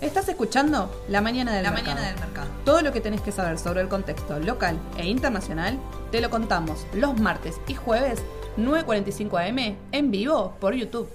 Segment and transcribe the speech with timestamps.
[0.00, 1.94] Estás escuchando La Mañana del, La mercado.
[1.94, 2.48] Mañana del Mercado.
[2.64, 5.78] Todo lo que tenés que saber sobre el contexto local e internacional
[6.10, 8.22] te lo contamos los martes y jueves
[8.58, 11.08] 9.45 am en vivo por YouTube.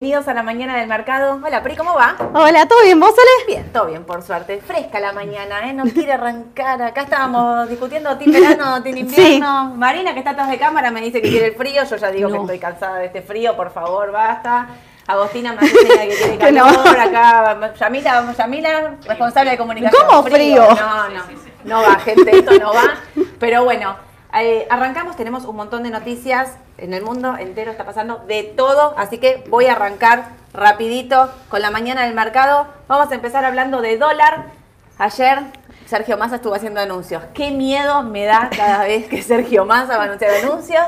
[0.00, 1.38] Bienvenidos a la mañana del mercado.
[1.44, 2.16] Hola, Pri, ¿cómo va?
[2.34, 2.98] Hola, ¿todo bien?
[2.98, 3.46] ¿Vos, Ale?
[3.46, 4.60] Bien, todo bien, por suerte.
[4.60, 5.72] Fresca la mañana, ¿eh?
[5.72, 6.82] No quiere arrancar.
[6.82, 9.74] Acá estábamos discutiendo team verano, team invierno.
[9.76, 11.84] Marina, que está atrás de cámara, me dice que quiere el frío.
[11.84, 14.70] Yo ya digo que estoy cansada de este frío, por favor, basta.
[15.06, 16.66] Agostina me señal que quiere Que no.
[16.66, 20.06] Acá, Yamila, Yamila, responsable de comunicación.
[20.08, 20.68] ¿Cómo frío?
[20.68, 21.22] No, no,
[21.64, 22.94] no va, gente, esto no va.
[23.38, 23.96] Pero bueno,
[24.34, 28.94] eh, arrancamos, tenemos un montón de noticias en el mundo entero, está pasando de todo,
[28.96, 32.66] así que voy a arrancar rapidito con la mañana del mercado.
[32.88, 34.46] Vamos a empezar hablando de dólar.
[34.98, 35.38] Ayer
[35.86, 37.22] Sergio Massa estuvo haciendo anuncios.
[37.34, 40.82] Qué miedo me da cada vez que Sergio Massa va a anunciar anuncios.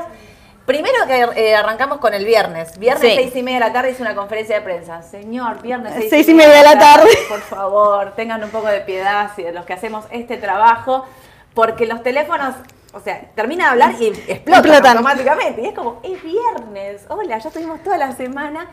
[0.65, 2.77] Primero que eh, arrancamos con el viernes.
[2.79, 3.15] Viernes Sí.
[3.15, 5.01] seis y media de la tarde hizo una conferencia de prensa.
[5.03, 7.09] Señor, viernes seis, Seis y media de la tarde.
[7.29, 11.05] Por favor, tengan un poco de piedad si de los que hacemos este trabajo,
[11.53, 12.55] porque los teléfonos,
[12.93, 14.97] o sea, termina de hablar y explotan, Explotan.
[14.97, 15.61] automáticamente.
[15.61, 18.67] Y es como, es viernes, hola, ya estuvimos toda la semana,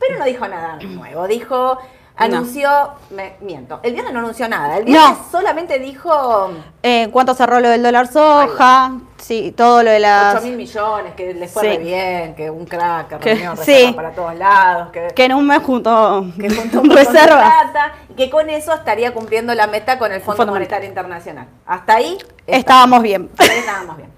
[0.00, 1.28] pero no dijo nada nuevo.
[1.28, 1.78] Dijo,
[2.18, 2.68] anunció,
[3.10, 4.76] me, miento, el viernes no anunció nada.
[4.78, 5.26] El viernes No.
[5.30, 6.50] solamente dijo
[6.82, 8.92] Eh, ¿Cuánto cerró lo del dólar soja?
[9.18, 10.42] Sí, todo lo de 8 las...
[10.44, 11.68] mil millones, que les fue Sí.
[11.68, 13.92] re bien, que un crack, que Que- reunió sí.
[13.94, 15.08] para todos lados, que...
[15.14, 17.52] Que en un mes junto que juntó un reservas.
[17.64, 21.46] plata y que con eso estaría cumpliendo la meta con el Fondo, Fondo Monetario Internacional.
[21.66, 22.56] Hasta ahí está.
[22.58, 23.28] Estábamos bien.
[23.38, 24.08] Hasta ahí estábamos bien.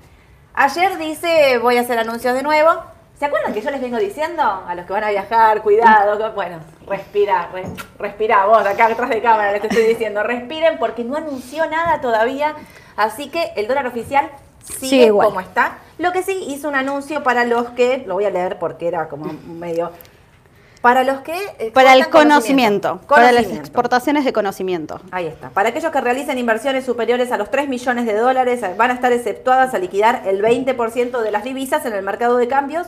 [0.55, 2.71] Ayer dice, voy a hacer anuncios de nuevo.
[3.20, 6.32] ¿Se acuerdan que yo les vengo diciendo a los que van a viajar, cuidado?
[6.34, 6.56] Bueno,
[6.88, 7.66] respira, re-
[7.98, 12.54] respira vos, acá detrás de cámara les estoy diciendo, respiren porque no anunció nada todavía.
[12.96, 14.30] Así que el dólar oficial
[14.64, 15.28] sigue igual.
[15.28, 15.76] como está.
[15.98, 19.06] Lo que sí hizo un anuncio para los que, lo voy a leer porque era
[19.08, 19.92] como medio...
[20.81, 21.34] Para los que...
[21.59, 25.00] eh, Para el conocimiento, para las exportaciones de conocimiento.
[25.11, 25.50] Ahí está.
[25.50, 29.12] Para aquellos que realicen inversiones superiores a los 3 millones de dólares, van a estar
[29.12, 32.87] exceptuadas a liquidar el 20% de las divisas en el mercado de cambios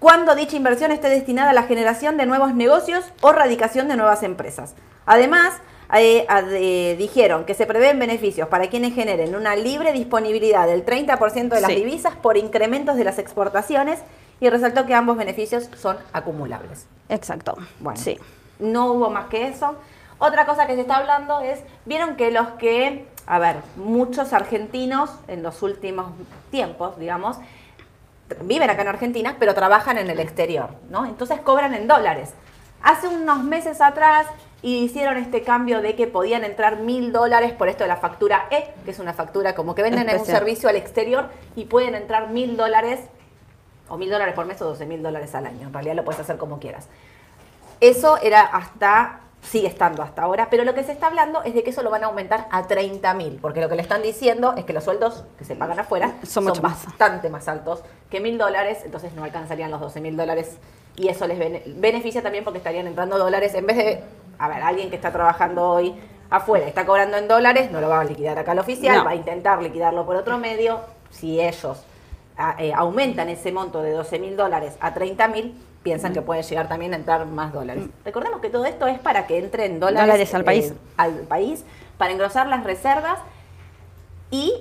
[0.00, 4.22] cuando dicha inversión esté destinada a la generación de nuevos negocios o radicación de nuevas
[4.22, 4.74] empresas.
[5.06, 5.54] Además,
[5.96, 11.54] eh, eh, dijeron que se prevén beneficios para quienes generen una libre disponibilidad del 30%
[11.54, 11.76] de las Sí.
[11.76, 14.00] divisas por incrementos de las exportaciones
[14.40, 16.86] y resaltó que ambos beneficios son acumulables.
[17.08, 17.56] Exacto.
[17.80, 18.18] Bueno, Sí.
[18.58, 19.76] no hubo más que eso.
[20.18, 25.10] Otra cosa que se está hablando es, vieron que los que, a ver, muchos argentinos
[25.28, 26.06] en los últimos
[26.50, 27.36] tiempos, digamos,
[28.42, 31.04] viven acá en Argentina, pero trabajan en el exterior, ¿no?
[31.04, 32.32] Entonces cobran en dólares.
[32.82, 34.26] Hace unos meses atrás
[34.62, 38.72] hicieron este cambio de que podían entrar mil dólares por esto de la factura E,
[38.84, 42.30] que es una factura como que venden en un servicio al exterior y pueden entrar
[42.30, 43.00] mil dólares
[43.88, 45.66] o mil dólares por mes o doce mil dólares al año.
[45.68, 46.86] En realidad lo puedes hacer como quieras.
[47.80, 51.62] Eso era hasta, sigue estando hasta ahora, pero lo que se está hablando es de
[51.62, 54.54] que eso lo van a aumentar a 30 mil, porque lo que le están diciendo
[54.56, 56.86] es que los sueldos que se pagan afuera Son son, mucho más.
[56.86, 60.56] bastante más altos que mil dólares, entonces no alcanzarían los 12 mil dólares
[60.96, 64.04] y eso les bene- beneficia también porque estarían entrando dólares en vez de,
[64.38, 65.94] a ver, alguien que está trabajando hoy
[66.30, 69.04] afuera, está cobrando en dólares, no lo va a liquidar acá al oficial, No.
[69.04, 70.80] va a intentar liquidarlo por otro medio,
[71.10, 71.82] si ellos
[72.36, 76.42] a- eh, aumentan ese monto de 12 mil dólares a 30 mil, piensan que puede
[76.42, 77.84] llegar también a entrar más dólares.
[78.04, 80.70] Recordemos que todo esto es para que entren dólares, Dólares al país.
[80.70, 81.64] eh, al país,
[81.98, 83.18] para engrosar las reservas
[84.30, 84.52] y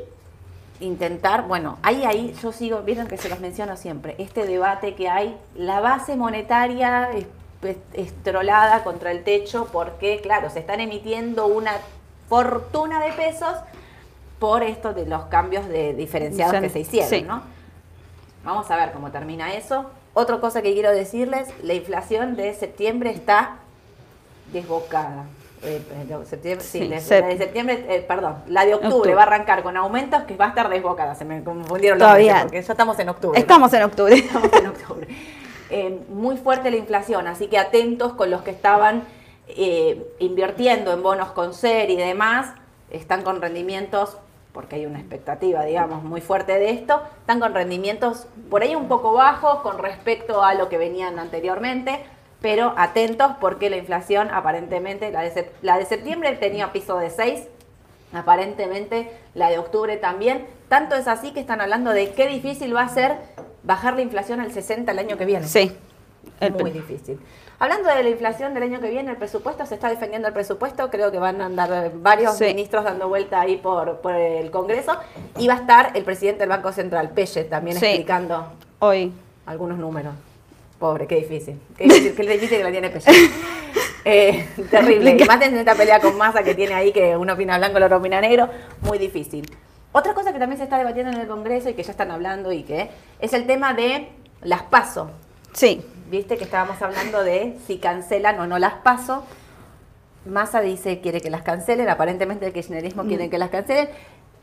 [0.79, 5.07] intentar, bueno, ahí, ahí yo sigo, vieron que se los menciono siempre, este debate que
[5.09, 7.25] hay, la base monetaria es-
[7.63, 11.71] es- estrolada contra el techo porque, claro, se están emitiendo una
[12.27, 13.53] fortuna de pesos
[14.39, 17.21] por esto de los cambios de diferenciados que se hicieron, Sí.
[17.21, 17.41] ¿no?
[18.43, 19.85] Vamos a ver cómo termina eso.
[20.13, 23.55] Otra cosa que quiero decirles, la inflación de septiembre está
[24.51, 25.25] desbocada.
[25.65, 29.15] Eh, eh, de septiembre, sí, Sí, la- de septiembre, eh, perdón, la de octubre, Octubre.
[29.15, 31.15] va a arrancar con aumentos que va a estar desbocada.
[31.15, 32.33] Se me confundieron los Todavía.
[32.33, 33.39] meses porque ya estamos en octubre.
[33.39, 33.41] ¿no?
[33.41, 34.15] Estamos en octubre.
[34.17, 35.07] Estamos en octubre.
[35.69, 39.03] Eh, muy fuerte la inflación, así que atentos con los que estaban
[40.19, 42.47] invirtiendo en bonos con ser y demás,
[42.89, 44.17] están con rendimientos,
[44.53, 48.87] porque hay una expectativa, digamos, muy fuerte de esto, están con rendimientos por ahí un
[48.87, 51.99] poco bajos con respecto a lo que venían anteriormente,
[52.39, 57.09] pero atentos porque la inflación aparentemente, la de, sep- la de septiembre tenía piso de
[57.09, 57.47] 6,
[58.13, 60.45] aparentemente la de octubre también.
[60.69, 63.17] Tanto es así que están hablando de qué difícil va a ser
[63.63, 65.47] bajar la inflación al 60 el año que viene.
[65.47, 65.75] Sí.
[66.39, 67.19] El Muy difícil.
[67.63, 70.89] Hablando de la inflación del año que viene, el presupuesto, se está defendiendo el presupuesto,
[70.89, 72.43] creo que van a andar varios Sí.
[72.43, 74.97] ministros dando vuelta ahí por, por el Congreso,
[75.39, 77.85] y va a estar el presidente del Banco Central, Pelle, también Sí.
[77.85, 78.47] explicando
[78.79, 79.13] Hoy.
[79.45, 80.13] algunos números.
[80.77, 81.57] Pobre, qué difícil.
[81.77, 83.05] Qué difícil, qué difícil que la tiene Pelle.
[84.05, 85.15] Eh, terrible.
[85.17, 87.83] Y más en esta pelea con masa que tiene ahí, que uno opina blanco, el
[87.83, 88.49] otro opina negro,
[88.81, 89.49] muy difícil.
[89.93, 92.51] Otra cosa que también se está debatiendo en el Congreso y que ya están hablando
[92.51, 92.89] y que
[93.21, 94.09] es el tema de
[94.41, 95.11] las paso.
[95.53, 95.81] Sí.
[96.09, 99.23] Viste que estábamos hablando de si cancelan o no las paso.
[100.25, 103.89] Massa dice quiere que las cancelen, aparentemente el kirchnerismo quiere que las cancelen.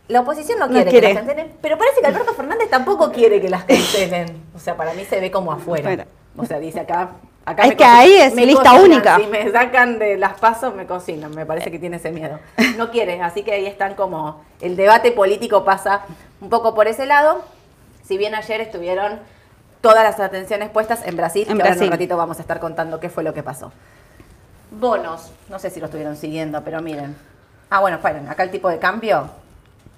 [0.08, 3.40] La oposición no No quiere, que las cancelen, pero parece que Alberto Fernández tampoco quiere
[3.40, 4.42] que las cancelen.
[4.54, 6.06] O sea, para mí se ve como afuera.
[6.36, 7.10] O sea, dice acá.
[7.44, 8.84] acá Es que ahí es me lista cocinan.
[8.84, 9.16] única.
[9.18, 11.32] Si me sacan de las pasos, me cocinan.
[11.34, 12.40] Me parece que tiene ese miedo.
[12.76, 14.42] No quiere, así que ahí están como.
[14.60, 16.02] El debate político pasa
[16.40, 17.44] un poco por ese lado.
[18.02, 19.20] Si bien ayer estuvieron
[19.80, 22.60] todas las atenciones puestas en Brasil, En que ahora en un ratito vamos a estar
[22.60, 23.72] contando qué fue lo que pasó.
[24.70, 27.16] Bonos, no sé si lo estuvieron siguiendo, pero miren.
[27.70, 29.30] Ah, bueno, esperen, acá el tipo de cambio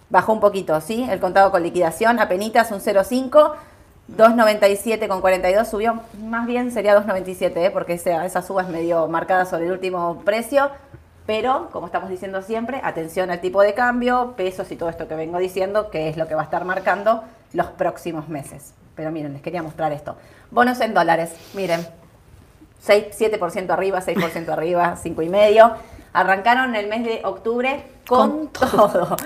[0.08, 1.06] bajó un poquito, ¿sí?
[1.10, 3.54] El contado con liquidación, apenitas un 0,5,
[4.16, 7.70] 2,97 con 42 subió, más bien sería 2,97, ¿eh?
[7.70, 10.70] porque esa, esa suba es medio marcada sobre el último precio,
[11.24, 15.14] pero como estamos diciendo siempre, atención al tipo de cambio, pesos y todo esto que
[15.14, 17.24] vengo diciendo, que es lo que va a estar marcando
[17.54, 18.74] los próximos meses.
[18.94, 20.16] Pero miren, les quería mostrar esto.
[20.50, 21.86] Bonos en dólares, miren,
[22.80, 25.76] 6, 7% arriba, 6% arriba, 5,5%.
[26.14, 29.16] Arrancaron el mes de octubre con, Con todo.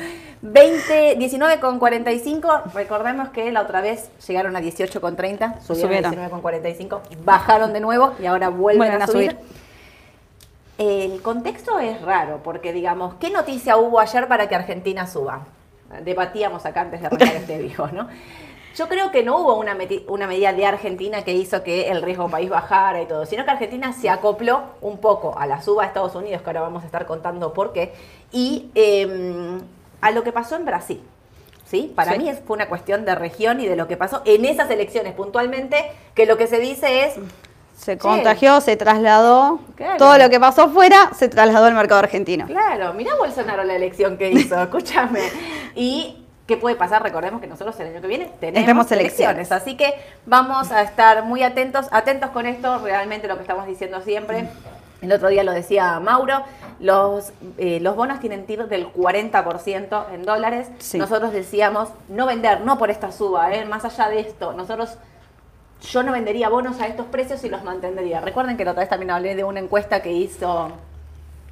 [0.42, 2.72] 20, 19,45.
[2.74, 6.18] Recordemos que la otra vez llegaron a 18,30, subieron, Subieron.
[6.18, 9.32] a 19,45, bajaron de nuevo y ahora vuelven Vuelven a, a subir.
[9.32, 9.46] subir.
[10.78, 15.40] El contexto es raro, porque digamos, ¿qué noticia hubo ayer para que Argentina suba?
[16.02, 18.08] Debatíamos acá antes de arrancar este vivo, ¿no?
[18.74, 19.76] Yo creo que no hubo una,
[20.08, 23.50] una medida de Argentina que hizo que el riesgo país bajara y todo, sino que
[23.50, 26.86] Argentina se acopló un poco a la suba de Estados Unidos, que ahora vamos a
[26.86, 27.94] estar contando por qué,
[28.32, 29.58] y eh,
[30.02, 31.02] a lo que pasó en Brasil.
[31.64, 31.92] ¿Sí?
[31.96, 32.18] Para Sí.
[32.18, 35.14] mí es- fue una cuestión de región y de lo que pasó en esas elecciones
[35.14, 37.14] puntualmente, que lo que se dice es,
[37.76, 39.60] Se contagió, se trasladó.
[39.76, 39.96] Claro.
[39.98, 42.46] Todo lo que pasó afuera se trasladó al mercado argentino.
[42.46, 45.20] Claro, mirá Bolsonaro la elección que hizo, escúchame.
[45.74, 49.36] Y qué puede pasar, recordemos que nosotros el año que viene tenemos, Tenemos elecciones.
[49.36, 49.52] elecciones.
[49.52, 49.94] así que
[50.24, 54.48] vamos a estar muy atentos, atentos con esto, realmente lo que estamos diciendo siempre.
[55.02, 56.42] El otro día lo decía Mauro,
[56.80, 60.68] los, eh, los bonos tienen tiro del 40% en dólares.
[60.78, 60.98] Sí.
[60.98, 64.54] Nosotros decíamos no vender, no por esta suba, eh, más allá de esto.
[64.54, 64.96] Nosotros
[65.82, 68.20] yo no vendería bonos a estos precios y los mantendría.
[68.20, 70.70] Recuerden que la otra vez también hablé de una encuesta que hizo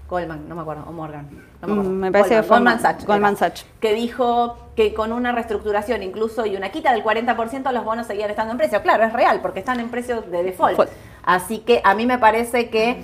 [0.08, 1.28] Goldman, no me acuerdo, o Morgan.
[1.62, 1.90] No me, acuerdo.
[1.90, 3.06] Mm, me parece que Goldman, fue Goldman Ma- Sachs.
[3.06, 3.66] Goldman era, Sachs.
[3.80, 8.30] Que dijo que con una reestructuración incluso y una quita del 40% los bonos seguían
[8.30, 8.82] estando en precio.
[8.82, 10.72] Claro, es real, porque están en precio de default.
[10.78, 10.90] Default.
[11.22, 13.02] Así que a mí me parece que,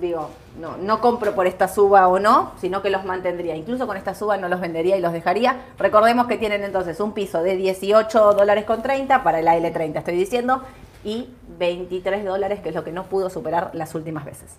[0.00, 0.30] digo,
[0.60, 3.56] no, no compro por esta suba o no, sino que los mantendría.
[3.56, 5.62] Incluso con esta suba no los vendería y los dejaría.
[5.78, 10.16] Recordemos que tienen entonces un piso de 18 dólares con 30 para el AL30, estoy
[10.16, 10.62] diciendo,
[11.04, 14.56] y 23 dólares, que es lo que no pudo superar las últimas veces.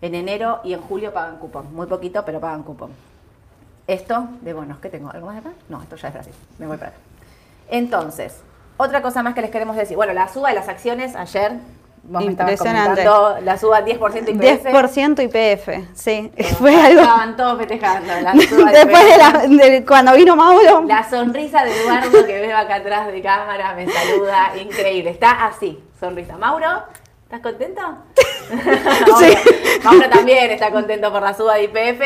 [0.00, 1.74] En enero y en julio pagan cupón.
[1.74, 2.90] Muy poquito, pero pagan cupón.
[3.86, 5.10] Esto de bonos, ¿qué tengo?
[5.10, 5.56] ¿Algo más de acá?
[5.68, 6.34] No, esto ya es Brasil.
[6.58, 6.98] Me voy para acá.
[7.68, 8.40] Entonces,
[8.76, 9.96] otra cosa más que les queremos decir.
[9.96, 11.52] Bueno, la suba de las acciones ayer,
[12.02, 13.04] vos Impresionante.
[13.42, 14.66] la suba 10% IPF.
[14.66, 16.30] 10% IPF, sí.
[16.58, 17.00] Fue algo.
[17.00, 18.38] Estaban todos festejando la suba
[18.72, 19.32] de Después de, la,
[19.68, 20.82] de cuando vino Mauro.
[20.86, 25.10] La sonrisa de Eduardo que veo acá atrás de cámara me saluda, increíble.
[25.10, 26.36] Está así, sonrisa.
[26.36, 26.84] Mauro,
[27.24, 27.80] ¿estás contento?
[29.84, 32.02] Mauro también está contento por la suba de IPF.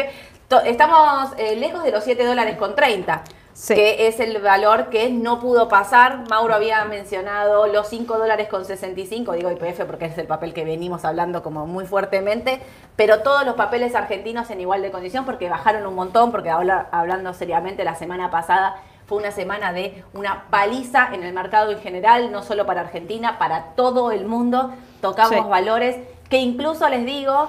[0.65, 3.23] Estamos eh, lejos de los 7 dólares con 30.
[3.59, 3.75] Sí.
[3.75, 6.29] que es el valor que no pudo pasar.
[6.29, 10.63] Mauro había mencionado los 5 dólares con 65, digo IPF porque es el papel que
[10.63, 12.61] venimos hablando como muy fuertemente,
[12.97, 16.89] pero todos los papeles argentinos en igual de condición porque bajaron un montón, porque habla-
[16.91, 21.79] hablando seriamente la semana pasada fue una semana de una paliza en el mercado en
[21.81, 24.75] general, no solo para Argentina, para todo el mundo.
[25.01, 25.49] Tocamos Sí.
[25.49, 25.97] valores
[26.29, 27.49] que incluso les digo,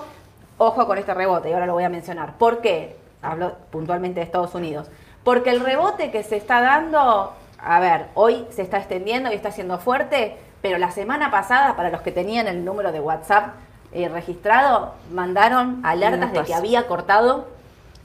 [0.57, 2.37] ojo con este rebote, y ahora lo voy a mencionar.
[2.37, 2.95] ¿Por qué?
[3.21, 4.87] Hablo puntualmente de Estados Unidos.
[5.27, 9.51] Porque el rebote que se está dando, a ver, hoy se está extendiendo y está
[9.51, 13.55] siendo fuerte, pero la semana pasada, para los que tenían el número de WhatsApp
[13.91, 17.45] eh, registrado, mandaron alertas de que había cortado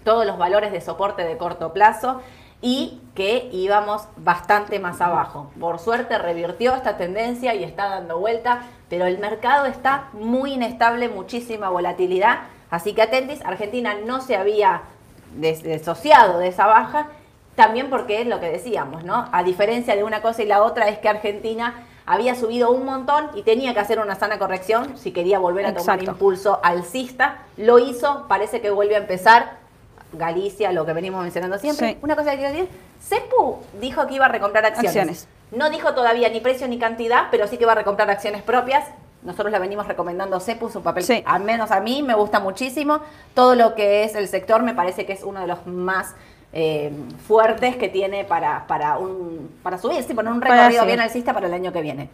[0.03, 2.21] todos los valores de soporte de corto plazo
[2.61, 5.49] y que íbamos bastante más abajo.
[5.61, 11.09] Por suerte revirtió esta tendencia y está dando vuelta, pero el mercado está muy inestable,
[11.09, 14.83] muchísima volatilidad, así que atentis, Argentina no se había
[15.37, 17.09] des- desociado de esa baja,
[17.57, 19.29] también porque es lo que decíamos, ¿no?
[19.33, 23.31] A diferencia de una cosa y la otra es que Argentina había subido un montón
[23.35, 26.11] y tenía que hacer una sana corrección si quería volver a tomar Exacto.
[26.13, 27.39] impulso alcista.
[27.57, 29.61] Lo hizo, parece que vuelve a empezar.
[30.15, 31.93] Galicia, lo que venimos mencionando siempre.
[31.93, 31.99] Sí.
[32.03, 32.69] Una cosa que quiero decir,
[33.01, 34.91] CEPU dijo que iba a recomprar acciones.
[34.97, 35.29] Acciones.
[35.53, 38.85] No dijo todavía ni precio ni cantidad, pero sí que va a recomprar acciones propias.
[39.23, 41.23] Nosotros la venimos recomendando CEPUS, un papel Sí.
[41.27, 43.01] al menos a mí me gusta muchísimo.
[43.35, 46.15] Todo lo que es el sector me parece que es uno de los más
[46.53, 46.93] eh,
[47.27, 51.47] fuertes que tiene para, para, un, para subir, sí, poner un recorrido bien alcista para
[51.47, 52.11] el año que viene.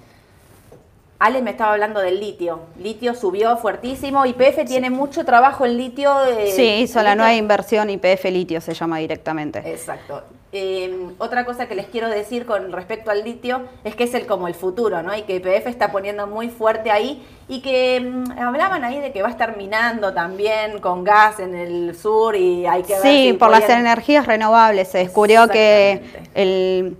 [1.20, 2.60] Ale me estaba hablando del litio.
[2.78, 4.24] Litio subió fuertísimo.
[4.24, 6.12] YPF tiene mucho trabajo en litio.
[6.26, 9.58] eh, Sí, hizo la nueva inversión IPF litio, se llama directamente.
[9.64, 10.22] Exacto.
[10.52, 14.24] Eh, otra cosa que les quiero decir con respecto al litio es que es el
[14.26, 15.14] como el futuro, ¿no?
[15.14, 19.20] Y que YPF está poniendo muy fuerte ahí y que mm, hablaban ahí de que
[19.20, 23.26] va a estar minando también con gas en el sur y hay que ver Sí,
[23.26, 24.88] si por las podían- energías renovables.
[24.88, 26.00] Se descubrió que
[26.34, 26.96] el,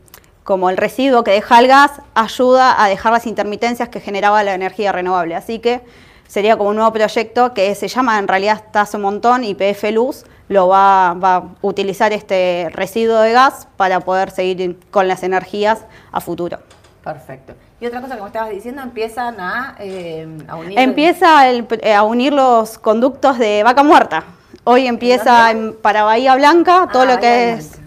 [0.48, 4.54] como el residuo que deja el gas ayuda a dejar las intermitencias que generaba la
[4.54, 5.34] energía renovable.
[5.36, 5.82] Así que
[6.26, 9.84] sería como un nuevo proyecto que se llama, en realidad está hace un montón, IPF
[9.92, 15.22] Luz, lo va, va a utilizar este residuo de gas para poder seguir con las
[15.22, 15.80] energías
[16.12, 16.60] a futuro.
[17.04, 17.52] Perfecto.
[17.78, 20.78] Y otra cosa que me estabas diciendo, empiezan a, eh, a unir...
[20.78, 24.24] Empieza el- eh, a unir los conductos de vaca muerta.
[24.64, 27.78] Hoy empieza en- para Bahía Blanca todo Ah, lo que Bahía es...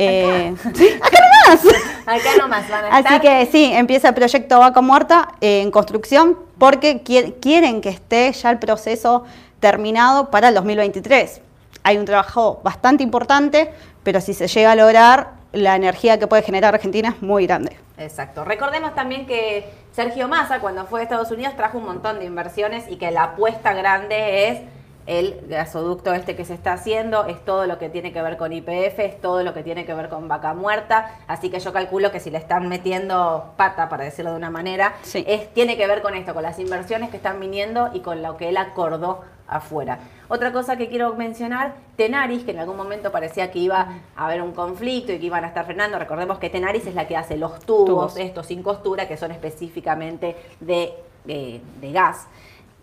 [0.00, 1.18] Eh, sí, acá
[1.54, 1.64] nomás.
[2.06, 3.20] Acá nomás van a Así estar.
[3.20, 8.32] que sí, empieza el proyecto Vaca Muerta eh, en construcción porque qui- quieren que esté
[8.32, 9.24] ya el proceso
[9.60, 11.40] terminado para el 2023.
[11.84, 13.70] Hay un trabajo bastante importante,
[14.02, 17.76] pero si se llega a lograr, la energía que puede generar Argentina es muy grande.
[17.96, 18.44] Exacto.
[18.44, 22.84] Recordemos también que Sergio Massa, cuando fue a Estados Unidos, trajo un montón de inversiones
[22.88, 24.58] y que la apuesta grande es
[25.08, 28.52] el gasoducto este que se está haciendo, es todo lo que tiene que ver con
[28.52, 31.16] IPF, es todo lo que tiene que ver con vaca muerta.
[31.26, 34.94] Así que yo calculo que si le están metiendo pata, para decirlo de una manera,
[35.02, 35.24] Sí.
[35.26, 38.36] es, tiene que ver con esto, con las inversiones que están viniendo y con lo
[38.36, 39.98] que él acordó afuera.
[40.28, 44.42] Otra cosa que quiero mencionar, Tenaris, que en algún momento parecía que iba a haber
[44.42, 45.98] un conflicto y que iban a estar frenando.
[45.98, 48.16] Recordemos que Tenaris es la que hace los tubos, Tubos.
[48.18, 50.92] estos sin costura, que son específicamente de,
[51.24, 52.26] de- de gas.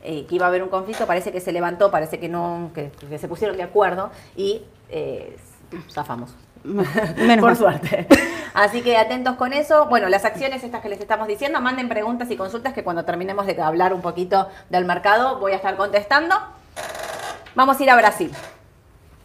[0.08, 2.92] Eh, que iba a haber un conflicto, parece que se levantó, parece que no, que,
[3.10, 5.36] que se pusieron de acuerdo y eh,
[5.92, 6.36] zafamos.
[6.64, 8.08] Menos Por suerte.
[8.54, 9.88] Así que atentos con eso.
[9.88, 13.46] Bueno, las acciones estas que les estamos diciendo, manden preguntas y consultas que cuando terminemos
[13.48, 16.36] de hablar un poquito del mercado voy a estar contestando.
[17.56, 18.32] Vamos a ir a Brasil.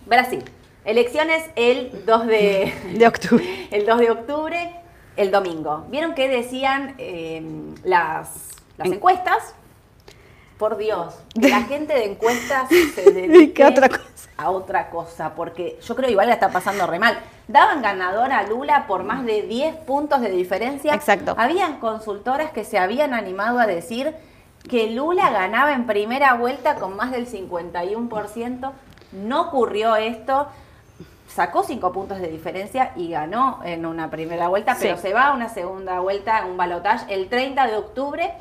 [0.06, 0.44] Brasil.
[0.84, 3.68] Elecciones el 2 de, De octubre.
[3.70, 4.76] el 2 de octubre,
[5.16, 5.84] el domingo.
[5.88, 7.42] ¿Vieron qué decían eh,
[7.84, 9.54] las, las En- encuestas?
[10.60, 14.04] Por Dios, que la gente de encuestas se dedique ¿Qué otra cosa?
[14.36, 17.18] a otra cosa, porque yo creo que igual la está pasando re mal.
[17.48, 20.94] Daban ganador a Lula por más de 10 puntos de diferencia.
[20.94, 21.34] Exacto.
[21.36, 24.14] Habían consultoras que se habían animado a decir
[24.68, 28.72] que Lula ganaba en primera vuelta con más del 51%.
[29.12, 30.46] No ocurrió esto.
[31.28, 35.02] Sacó 5 puntos de diferencia y ganó en una primera vuelta, pero Sí.
[35.02, 38.32] se va a una segunda vuelta, un balotaje el 30 de octubre.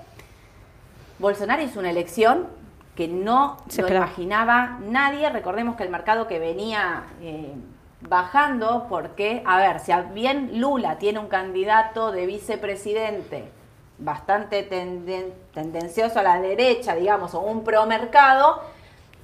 [1.20, 2.48] Bolsonaro hizo una elección
[2.96, 4.08] que no Se lo esperaba.
[4.08, 5.30] imaginaba nadie.
[5.30, 7.54] Recordemos que el mercado que venía eh,
[8.02, 13.52] bajando, porque, a ver, si bien Lula tiene un candidato de vicepresidente
[13.98, 18.62] bastante tenden- tendencioso a la derecha, digamos, o un promercado,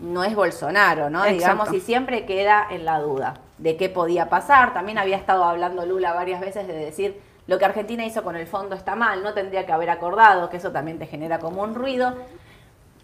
[0.02, 1.20] no es Bolsonaro, ¿no?
[1.24, 1.38] Exacto.
[1.40, 4.74] Digamos, y siempre queda en la duda de qué podía pasar.
[4.74, 8.48] También había estado hablando Lula varias veces de decir lo que Argentina hizo con el
[8.48, 11.76] fondo está mal, no tendría que haber acordado, que eso también te genera como un
[11.76, 12.16] ruido.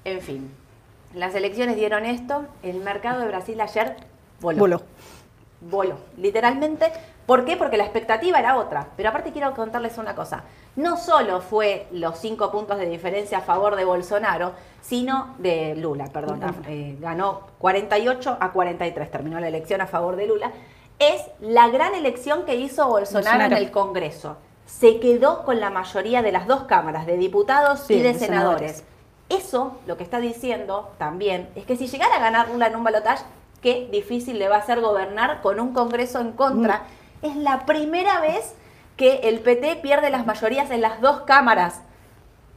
[0.03, 0.51] En fin,
[1.13, 3.98] las elecciones dieron esto, el mercado de Brasil ayer
[4.39, 4.60] voló.
[4.60, 4.81] Voló.
[5.62, 6.91] Voló, literalmente.
[7.27, 7.55] ¿Por qué?
[7.55, 8.88] Porque la expectativa era otra.
[8.98, 10.43] Pero aparte quiero contarles una cosa.
[10.75, 16.07] No solo fue los cinco puntos de diferencia a favor de Bolsonaro, sino de Lula,
[16.07, 16.41] perdón.
[16.67, 20.51] Eh, ganó 48 a 43, terminó la elección a favor de Lula.
[21.01, 23.55] Es la gran elección que hizo Bolsonaro, Bolsonaro.
[23.55, 24.38] en el Congreso.
[24.67, 28.20] Se quedó con la mayoría de las dos cámaras, de diputados Sí, y de de
[28.20, 28.77] senadores.
[28.77, 28.84] senadores.
[29.29, 32.84] Eso lo que está diciendo también es que si llegara a ganar Lula en un
[32.84, 33.24] balotaje,
[33.62, 36.84] qué difícil le va a ser gobernar con un Congreso en contra.
[37.24, 38.53] Es la primera vez
[38.96, 41.81] que el PT pierde las mayorías en las dos cámaras.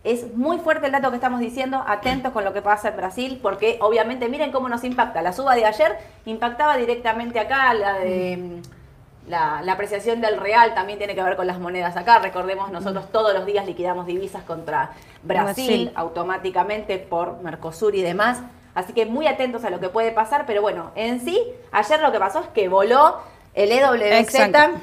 [0.05, 3.39] Es muy fuerte el dato que estamos diciendo, atentos con lo que pasa en Brasil,
[3.43, 5.23] porque obviamente miren cómo nos impacta.
[5.23, 5.97] La suba de ayer
[6.27, 11.37] impactaba directamente acá, la de mm, la, la apreciación del real también tiene que ver
[11.37, 12.19] con las monedas acá.
[12.19, 14.91] Recordemos, nosotros todos los días liquidamos divisas contra
[15.23, 15.93] Brasil, Brasil.
[15.95, 18.43] automáticamente por Mercosur y demás.
[18.75, 21.41] Así que muy atentos a lo que puede pasar, pero bueno, en sí,
[21.73, 23.19] ayer lo que pasó es que voló
[23.55, 24.03] el EWZ.
[24.03, 24.79] Exacto.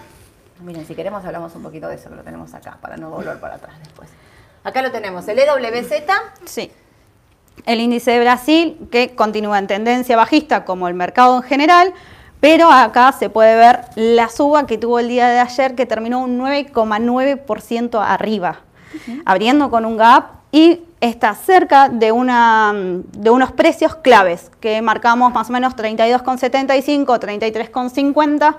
[0.62, 3.40] Miren, si queremos hablamos un poquito de eso, que lo tenemos acá, para no volver
[3.40, 4.10] para atrás después.
[4.64, 5.92] Acá lo tenemos, el EWZ.
[6.46, 6.72] Sí.
[7.66, 11.94] El índice de Brasil, que continúa en tendencia bajista como el mercado en general,
[12.40, 16.20] pero acá se puede ver la suba que tuvo el día de ayer, que terminó
[16.20, 18.62] un 9,9% arriba,
[19.26, 25.34] abriendo con un gap y está cerca de, una, de unos precios claves que marcamos
[25.34, 28.56] más o menos 32,75, 33,50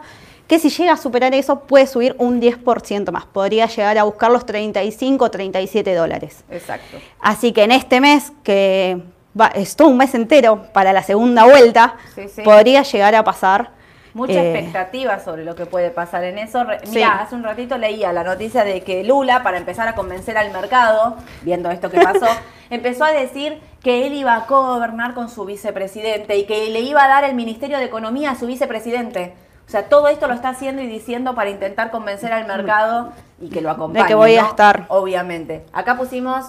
[0.53, 3.25] que si llega a superar eso puede subir un 10% más.
[3.25, 6.45] Podría llegar a buscar los 35 37 dólares.
[6.51, 6.99] Exacto.
[7.21, 9.03] Así que en este mes, que
[9.41, 12.43] va, es todo un mes entero para la segunda vuelta, Sí, sí.
[12.43, 13.71] podría llegar a pasar.
[14.13, 16.67] Mucha eh, expectativa sobre lo que puede pasar en eso.
[16.85, 16.97] Sí.
[16.97, 20.53] Mira, hace un ratito leía la noticia de que Lula, para empezar a convencer al
[20.53, 22.27] mercado, viendo esto que pasó,
[22.69, 27.03] empezó a decir que él iba a co-gobernar con su vicepresidente y que le iba
[27.03, 29.33] a dar el Ministerio de Economía a su vicepresidente.
[29.67, 33.49] O sea, todo esto lo está haciendo y diciendo para intentar convencer al mercado y
[33.49, 34.05] que lo acompañe.
[34.05, 34.49] De que voy a ¿no?
[34.49, 34.87] estar.
[34.89, 35.65] Obviamente.
[35.73, 36.47] Acá pusimos,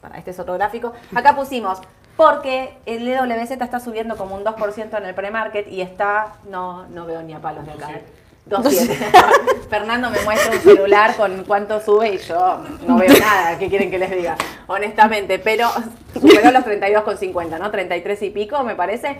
[0.00, 1.80] para este es otro gráfico, acá pusimos,
[2.16, 7.06] porque el EWZ está subiendo como un 2% en el pre-market y está, no, no
[7.06, 7.90] veo ni a palos de acá.
[7.92, 8.04] ¿eh?
[8.48, 9.68] 2.7.
[9.70, 13.58] Fernando me muestra un celular con cuánto sube y yo no veo nada.
[13.58, 14.36] ¿Qué quieren que les diga?
[14.66, 15.68] Honestamente, pero
[16.12, 17.70] superó los 32,50, ¿no?
[17.70, 19.18] 33 y pico, me parece.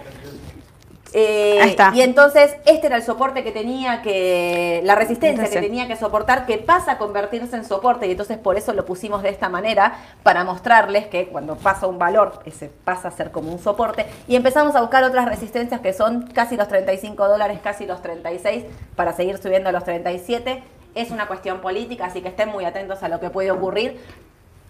[1.14, 1.92] Eh, Ahí está.
[1.94, 6.46] Y entonces este era el soporte que tenía que, la resistencia que tenía que soportar,
[6.46, 9.98] que pasa a convertirse en soporte y entonces por eso lo pusimos de esta manera,
[10.22, 14.36] para mostrarles que cuando pasa un valor, ese pasa a ser como un soporte y
[14.36, 18.64] empezamos a buscar otras resistencias que son casi los 35 dólares, casi los 36,
[18.96, 20.62] para seguir subiendo a los 37.
[20.94, 23.98] Es una cuestión política, así que estén muy atentos a lo que puede ocurrir.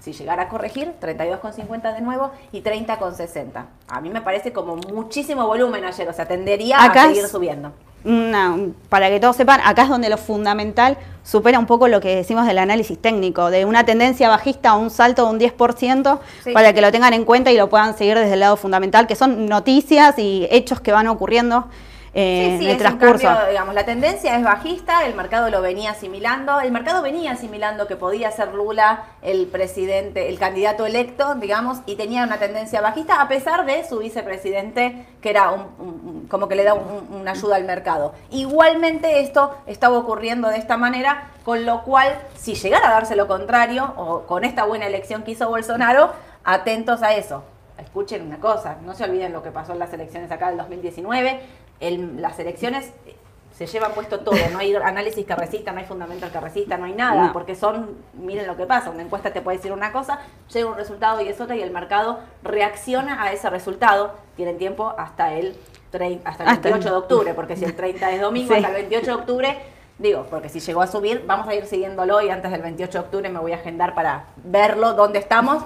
[0.02, 3.66] Si llegara a corregir, 32,50 de nuevo y 30,60.
[3.88, 7.30] A mí me parece como muchísimo volumen ayer, o sea, tendería Acá a seguir es-
[7.30, 7.70] subiendo.
[8.04, 8.56] una-
[8.88, 12.46] para que todos sepan, acá es donde lo fundamental supera un poco lo que decimos
[12.48, 16.52] del análisis técnico, de una tendencia bajista a un salto de un 10%, Sí.
[16.52, 19.14] para que lo tengan en cuenta y lo puedan seguir desde el lado fundamental, que
[19.14, 21.68] son noticias y hechos que van ocurriendo
[22.14, 23.26] eh, Sí, sí, en el es un transcurso.
[23.26, 27.86] cambio, digamos, la tendencia es bajista, el mercado lo venía asimilando, el mercado venía asimilando
[27.86, 33.20] que podía ser Lula el presidente, el candidato electo, digamos, y tenía una tendencia bajista
[33.22, 37.08] a pesar de su vicepresidente, que era un- un- un- como que le da un-
[37.18, 38.12] una ayuda al mercado.
[38.30, 43.26] Igualmente esto estaba ocurriendo de esta manera, con lo cual, si llegara a darse lo
[43.26, 46.12] contrario, o con esta buena elección que hizo Bolsonaro,
[46.44, 47.42] atentos a eso.
[47.78, 51.40] Escuchen una cosa, no se olviden lo que pasó en las elecciones acá del 2019.
[51.82, 53.16] El- las elecciones eh,
[53.54, 56.86] se llevan puesto todo, no hay análisis que resista, no hay fundamental que resista, no
[56.86, 57.32] hay nada, No.
[57.34, 60.20] porque son, miren lo que pasa, una encuesta te puede decir una cosa,
[60.52, 64.14] llega un resultado y es otra y el mercado reacciona a ese resultado.
[64.36, 65.56] Tienen tiempo hasta el,
[65.92, 68.54] hasta el Hasta el- 28 de octubre, porque si el 30 es domingo, Sí.
[68.54, 69.58] hasta el 28 de octubre,
[69.98, 73.04] digo, porque si llegó a subir, vamos a ir siguiéndolo y antes del 28 de
[73.04, 75.62] octubre me voy a agendar para verlo, dónde estamos,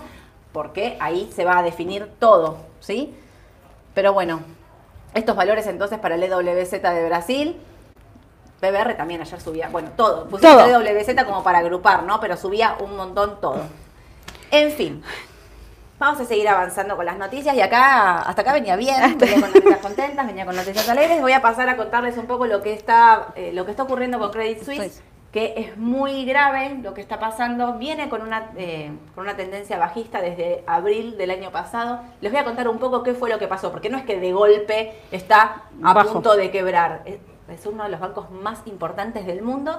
[0.53, 3.15] porque ahí se va a definir todo, ¿sí?
[3.95, 4.41] Pero bueno,
[5.17, 7.57] estos valores entonces para el EWZ de Brasil,
[8.61, 10.81] PBR también ayer subía, bueno, todo, pusimos Todo.
[10.81, 12.21] el EWZ como para agrupar, ¿no?
[12.21, 13.63] Pero subía un montón todo.
[14.51, 15.03] En fin.
[15.99, 19.53] Vamos a seguir avanzando con las noticias y acá, hasta acá venía bien, venía con
[19.53, 21.21] noticias contentas, venía con noticias alegres.
[21.23, 24.19] Voy a pasar a contarles un poco lo que está, eh, lo que está ocurriendo
[24.19, 25.03] con Credit Suisse, Suisse.
[25.37, 27.75] Que es muy grave lo que está pasando.
[27.75, 32.01] Viene con una, eh, con una tendencia bajista desde abril del año pasado.
[32.23, 34.19] Les voy a contar un poco qué fue lo que pasó, porque no es que
[34.19, 36.15] de golpe está a Bajo.
[36.15, 37.03] punto de quebrar.
[37.05, 37.19] Es,
[37.51, 39.79] es uno de los bancos más importantes del mundo.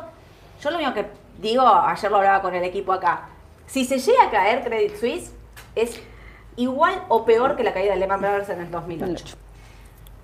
[0.62, 1.08] Yo lo único que
[1.40, 3.30] digo, ayer lo hablaba con el equipo acá,
[3.66, 5.34] si se llega a caer Credit Suisse,
[5.74, 6.00] es
[6.56, 9.36] igual o peor que la caída de Lehman Brothers en el 2008.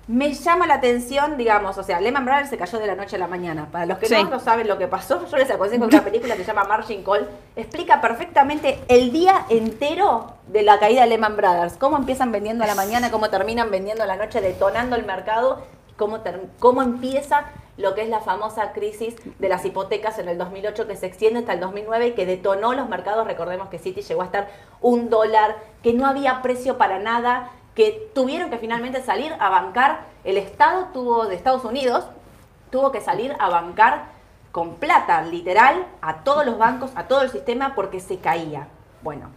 [0.06, 3.18] Me llama la atención, digamos, o sea, Lehman Brothers se cayó de la noche a
[3.18, 3.68] la mañana.
[3.72, 4.14] Para los que Sí.
[4.14, 7.02] no, no saben lo que pasó, yo les aconsejo una película que se llama Margin
[7.02, 7.28] Call.
[7.56, 11.76] Explica perfectamente el día entero de la caída de Lehman Brothers.
[11.78, 15.62] Cómo empiezan vendiendo a la mañana, cómo terminan vendiendo a la noche, detonando el mercado,
[15.96, 16.20] cómo,
[16.58, 20.96] cómo empieza lo que es la famosa crisis de las hipotecas en el 2008 que
[20.96, 23.26] se extiende hasta el 2009 y que detonó los mercados.
[23.26, 24.48] Recordemos que Citi llegó a estar
[24.80, 30.06] un dólar, que no había precio para nada, que tuvieron que finalmente salir a bancar.
[30.24, 32.04] El Estado tuvo de Estados Unidos
[32.74, 34.06] tuvo que salir a bancar
[34.50, 38.66] con plata, literal, a todos los bancos, a todo el sistema porque se caía.
[39.00, 39.30] Bueno,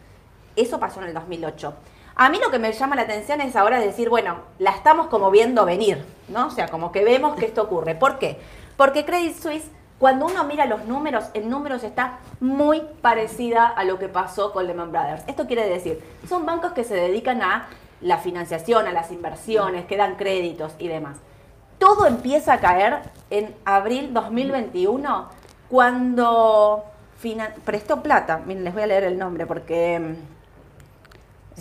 [0.55, 1.71] eso pasó en el 2008.
[2.15, 5.29] A mí lo que me llama la atención es ahora decir, bueno, la estamos como
[5.29, 6.47] viendo venir, ¿no?
[6.47, 7.93] O sea, como que vemos que esto ocurre.
[7.93, 8.39] ¿Por qué?
[8.75, 9.69] Porque Credit Suisse,
[9.99, 14.65] cuando uno mira los números, en números está muy parecida a lo que pasó con
[14.65, 15.23] Lehman Brothers.
[15.27, 17.67] Esto quiere decir, son bancos que se dedican a
[18.01, 21.17] la financiación, a las inversiones, que dan créditos y demás.
[21.79, 25.29] Todo empieza a caer en abril 2021
[25.69, 26.85] cuando
[27.65, 28.41] prestó plata.
[28.45, 29.99] Miren, les voy a leer el nombre porque...
[29.99, 30.15] mm,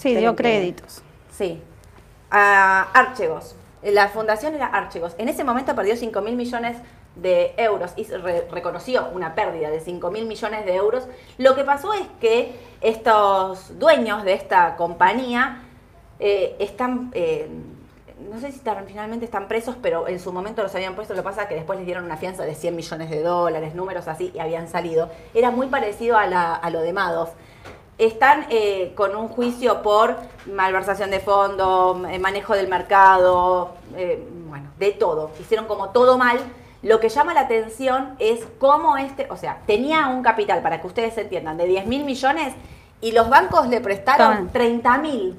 [0.01, 1.03] Sí, dio que- créditos.
[1.31, 1.63] Sí.
[2.31, 3.57] A Archegos.
[3.83, 5.15] La fundación era Archegos.
[5.19, 6.77] En ese momento perdió 5 mil millones
[7.15, 8.05] de euros y
[8.51, 13.79] reconoció una pérdida de 5 mil millones de euros, lo que pasó es que estos
[13.79, 15.63] dueños de esta compañía
[16.19, 17.49] eh, están, eh,
[18.31, 21.21] no sé si están, finalmente están presos, pero en su momento los habían puesto, lo
[21.21, 24.09] que pasa es que después les dieron una fianza de 100 millones de dólares, números
[24.09, 25.11] así, y habían salido.
[25.35, 27.31] Era muy parecido a, la, a lo de Madoff
[27.99, 33.73] están eh, con un juicio por malversación de fondos, manejo del mercado,
[34.51, 35.31] bueno, de todo.
[35.41, 36.39] Hicieron como todo mal
[36.87, 40.87] lo que llama la atención es cómo este, o sea, tenía un capital, para que
[40.87, 42.55] ustedes entiendan, de 10 mil millones
[43.01, 45.37] y los bancos le prestaron 30 mil.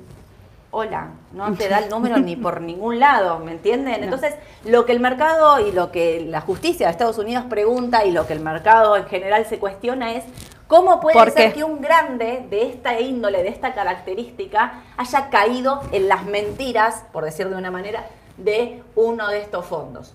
[0.80, 4.04] Hola, no te da el número ni por ningún lado, ¿me entienden?
[4.04, 8.12] Entonces, lo que el mercado y lo que la justicia de Estados Unidos pregunta y
[8.12, 10.24] lo que el mercado en general se cuestiona es
[10.68, 16.08] ¿Cómo puede ser que un grande de esta índole, de esta característica, haya caído en
[16.08, 18.06] las mentiras, por decir de una manera,
[18.38, 20.14] de uno de estos fondos?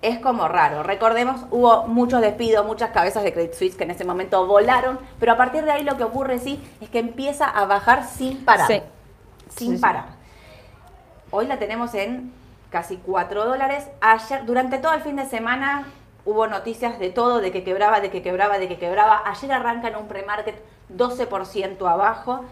[0.00, 0.84] es como raro.
[0.84, 5.32] Recordemos, hubo muchos despidos, muchas cabezas de Credit Suisse que en ese momento volaron, pero
[5.32, 8.68] a partir de ahí lo que ocurre sí es que empieza a bajar sin parar.
[8.68, 8.80] Sí.
[9.56, 10.06] Sin parar.
[11.30, 12.32] Hoy la tenemos en
[12.70, 13.88] casi 4 dólares.
[14.00, 15.86] Ayer, durante todo el fin de semana,
[16.24, 19.22] hubo noticias de todo, de que quebraba, de que quebraba, de que quebraba.
[19.26, 20.56] Ayer arranca en un pre-market
[20.94, 22.44] 12% abajo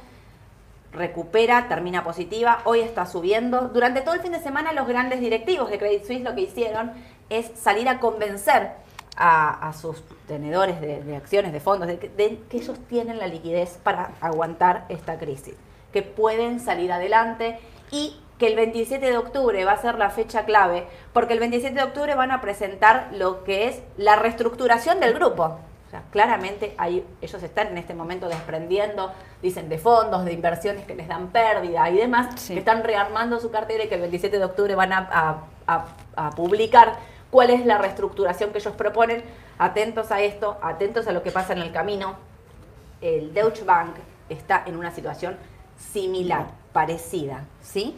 [0.97, 3.69] recupera, termina positiva, hoy está subiendo.
[3.69, 6.93] Durante todo el fin de semana los grandes directivos de Credit Suisse lo que hicieron
[7.29, 8.71] es salir a convencer
[9.19, 14.85] a, sus tenedores de, acciones, de fondos, de, que ellos tienen la liquidez para aguantar
[14.91, 15.55] esta crisis,
[15.93, 17.59] que pueden salir adelante
[17.91, 21.75] y que el 27 de octubre va a ser la fecha clave, porque el 27
[21.75, 25.59] de octubre van a presentar lo que es la reestructuración del grupo.
[25.87, 30.85] O sea, claramente hay, ellos están en este momento desprendiendo, dicen, de fondos, de inversiones
[30.85, 34.39] que les dan pérdida y demás, que están rearmando su cartera y que el 27
[34.39, 36.97] de octubre van a, a publicar
[37.31, 39.23] cuál es la reestructuración que ellos proponen.
[39.59, 42.17] Atentos a esto, atentos a lo que pasa en el camino.
[43.01, 43.95] El Deutsche Bank
[44.29, 45.37] está en una situación
[45.79, 47.97] similar, parecida, ¿sí?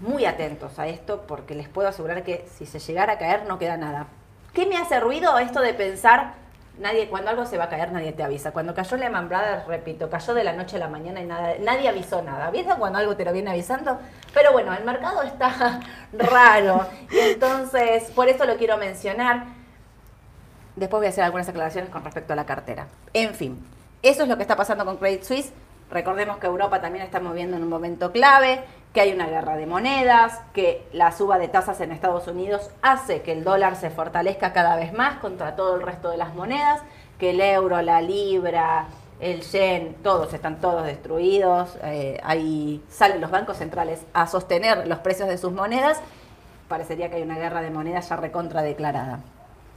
[0.00, 3.58] Muy atentos a esto porque les puedo asegurar que si se llegara a caer no
[3.58, 4.08] queda nada.
[4.52, 6.34] ¿Ququé me hace ruido esto de pensar
[6.78, 8.52] nadie, cuando algo se va a caer, nadie te avisa.
[8.52, 11.88] Cuando cayó Lehman Brothers, repito, cayó de la noche a la mañana y nada, nadie
[11.88, 12.50] avisó nada.
[12.50, 13.98] ¿Viste cuando algo te lo viene avisando?
[14.32, 15.80] Pero bueno, el mercado está
[16.12, 16.86] raro.
[17.10, 19.44] Y entonces, por eso lo quiero mencionar.
[20.76, 22.88] Después voy a hacer algunas aclaraciones con respecto a la cartera.
[23.12, 23.64] En fin,
[24.02, 25.52] eso es lo que está pasando con Credit Suisse.
[25.90, 29.66] Recordemos que Europa también está moviendo en un momento clave, que hay una guerra de
[29.66, 34.52] monedas, que la suba de tasas en Estados Unidos hace que el dólar se fortalezca
[34.52, 36.80] cada vez más contra todo el resto de las monedas,
[37.18, 38.86] que el euro, la libra,
[39.20, 44.98] el yen, todos están todos destruidos, eh, ahí salen los bancos centrales a sostener los
[44.98, 46.00] precios de sus monedas,
[46.68, 49.20] parecería que hay una guerra de monedas ya recontra declarada.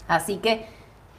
[0.08, 0.68] Así que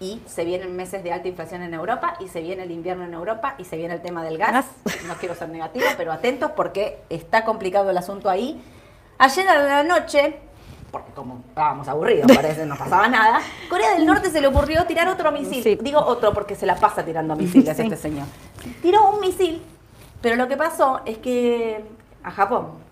[0.01, 3.15] y se vienen meses de alta inflación en Europa y se viene el invierno en
[3.15, 4.67] Europa y se viene el tema del gas.
[5.07, 8.63] No quiero ser negativa, pero atentos porque está complicado el asunto ahí.
[9.19, 10.39] Ayer a la noche,
[10.93, 15.09] porque como estábamos aburridos, parece no pasaba nada, Corea del Norte se le ocurrió tirar
[15.09, 15.79] otro misil.
[15.83, 18.27] Digo otro porque se la pasa tirando misiles este señor.
[18.81, 19.63] Tiró un misil,
[20.21, 21.85] pero lo que pasó es que
[22.23, 22.88] a Japón,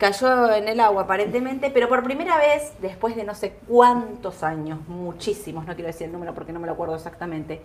[0.00, 4.78] cayó en el agua aparentemente, pero por primera vez, después de no sé cuántos años,
[4.88, 7.60] muchísimos, no quiero decir el número porque no me lo acuerdo exactamente,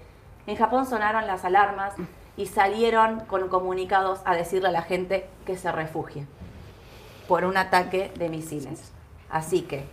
[0.45, 1.93] en Japón sonaron las alarmas
[2.35, 6.27] y salieron con comunicados a decirle a la gente que se refugie
[7.29, 8.91] por un ataque de misiles.
[9.29, 9.85] Así que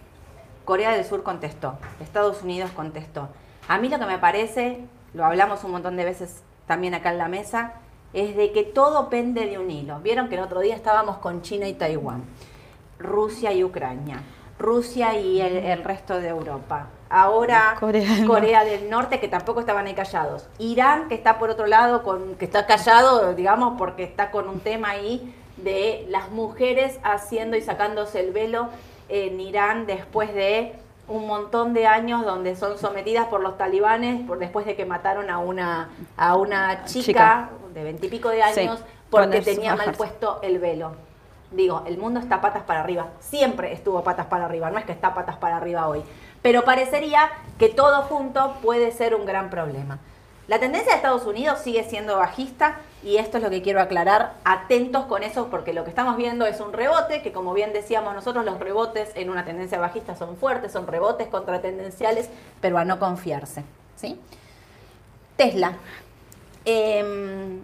[0.65, 3.29] Corea del Sur contestó, Estados Unidos contestó.
[3.69, 4.81] A mí lo que me parece,
[5.15, 7.75] lo hablamos un montón de veces también acá en la mesa,
[8.13, 10.01] es de que todo pende de un hilo.
[10.01, 12.25] Vieron que el otro día estábamos con China y Taiwán,
[12.99, 14.23] Rusia y Ucrania,
[14.59, 16.89] Rusia y el, resto de Europa.
[17.09, 20.49] Ahora Corea del, Norte, que tampoco estaban ahí callados.
[20.59, 24.61] Irán, que está por otro lado, con, que está callado, digamos, porque está con un
[24.61, 28.69] tema ahí de las mujeres haciendo y sacándose el velo
[29.09, 30.75] en Irán después de
[31.09, 35.31] un montón de años donde son sometidas por los talibanes por después de que mataron
[35.31, 40.95] a una a una chica, de veintipico de años porque tenía mal puesto el velo.
[41.51, 43.09] Digo, el mundo está patas para arriba.
[43.21, 46.03] Siempre estuvo patas para arriba, no es que está patas para arriba hoy.
[46.41, 49.99] Pero parecería que todo junto puede ser un gran problema.
[50.49, 54.35] La tendencia de Estados Unidos sigue siendo bajista y esto es lo que quiero aclarar.
[54.45, 58.15] Atentos con eso porque lo que estamos viendo es un rebote, que como bien decíamos
[58.15, 62.99] nosotros, los rebotes en una tendencia bajista son fuertes, son rebotes contratendenciales, pero a no
[62.99, 63.65] confiarse.
[63.97, 64.21] ¿sí?
[65.37, 65.73] Tesla.
[66.65, 67.61] Em,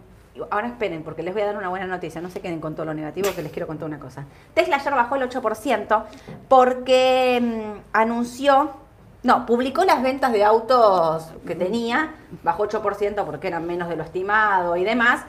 [0.51, 2.20] ahora esperen, porque les voy a dar una buena noticia.
[2.20, 4.24] No se queden con todo lo negativo, que les quiero contar una cosa.
[4.55, 6.05] Tesla ayer bajó el 8%
[6.48, 8.88] porque em, anunció
[9.22, 14.04] No, publicó las ventas de autos que tenía, bajó 8% porque eran menos de lo
[14.04, 15.22] estimado y demás.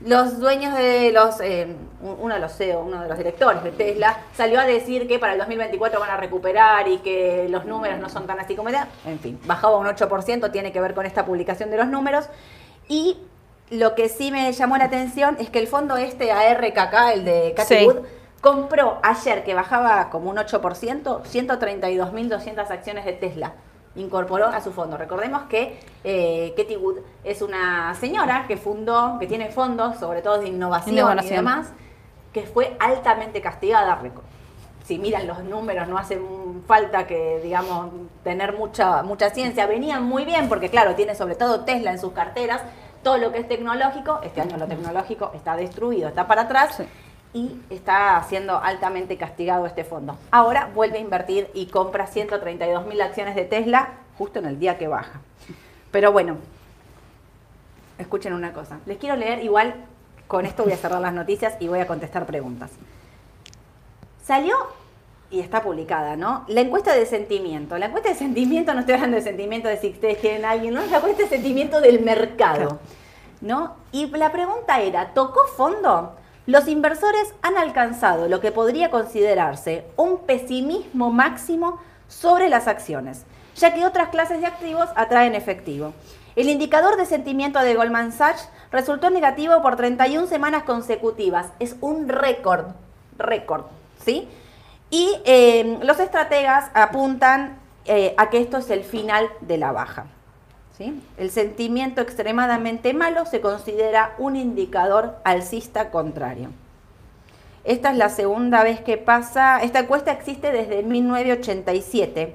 [0.00, 4.18] Los dueños de los, eh, uno de los CEO, uno de los directores de Tesla,
[4.36, 8.08] salió a decir que para el 2024 van a recuperar y que los números no
[8.08, 8.88] son tan así como era.
[9.04, 12.28] En fin, bajaba un 8%, tiene que ver con esta publicación de los números.
[12.88, 13.18] Y
[13.70, 17.54] lo que sí me llamó la atención es que el fondo este ARKK, el de
[17.56, 17.88] Cathy Sí.
[18.44, 23.54] Compró ayer, que bajaba como un 8%, 132.200 acciones de Tesla.
[23.96, 24.98] Incorporó a su fondo.
[24.98, 30.40] Recordemos que eh, Katie Wood es una señora que fundó, que tiene fondos, sobre todo
[30.40, 31.72] de innovación, y demás,
[32.34, 33.98] que fue altamente castigada.
[34.84, 36.20] Si miran los números, no hace
[36.66, 37.92] falta que, digamos,
[38.24, 39.66] tener mucha, mucha ciencia.
[39.66, 42.60] Venían muy bien, porque claro, tiene sobre todo Tesla en sus carteras,
[43.02, 46.84] todo lo que es tecnológico, este año lo tecnológico está destruido, está para atrás Sí.
[47.34, 50.16] Y está siendo altamente castigado este fondo.
[50.30, 54.78] Ahora vuelve a invertir y compra 132 mil acciones de Tesla justo en el día
[54.78, 55.20] que baja.
[55.90, 56.36] Pero bueno,
[57.98, 58.78] escuchen una cosa.
[58.86, 59.74] Les quiero leer, igual
[60.26, 62.70] con esto voy a cerrar las noticias y voy a contestar preguntas.
[64.22, 64.56] Salió
[65.30, 66.44] y está publicada, ¿no?
[66.46, 67.76] La encuesta de sentimiento.
[67.76, 70.72] La encuesta de sentimiento, no estoy hablando de sentimiento de si ustedes quieren a alguien,
[70.72, 72.78] no, es la encuesta de sentimiento del mercado.
[73.44, 73.76] ¿no?
[73.92, 76.14] Y la pregunta era, ¿tocó fondo?
[76.46, 83.24] Los inversores han alcanzado lo que podría considerarse un pesimismo máximo sobre las acciones,
[83.56, 85.94] ya que otras clases de activos atraen efectivo.
[86.36, 91.46] El indicador de sentimiento de Goldman Sachs resultó negativo por 31 semanas consecutivas.
[91.60, 92.66] Es un récord,
[93.16, 93.64] récord,
[94.04, 94.28] ¿sí?
[94.90, 100.06] Y eh, los estrategas apuntan eh, a que esto es el final de la baja.
[100.78, 106.50] El sentimiento extremadamente malo se considera un indicador alcista contrario.
[107.62, 112.34] Esta es la segunda vez que pasa, esta encuesta existe desde 1987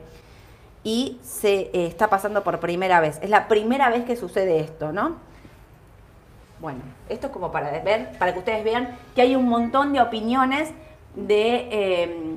[0.83, 3.19] y se eh, está pasando por primera vez.
[3.21, 5.17] Es la primera vez que sucede esto, ¿no?
[6.61, 10.01] Bueno, esto es como para ver, para que ustedes vean que hay un montón de
[10.01, 10.69] opiniones
[11.13, 12.35] de, eh,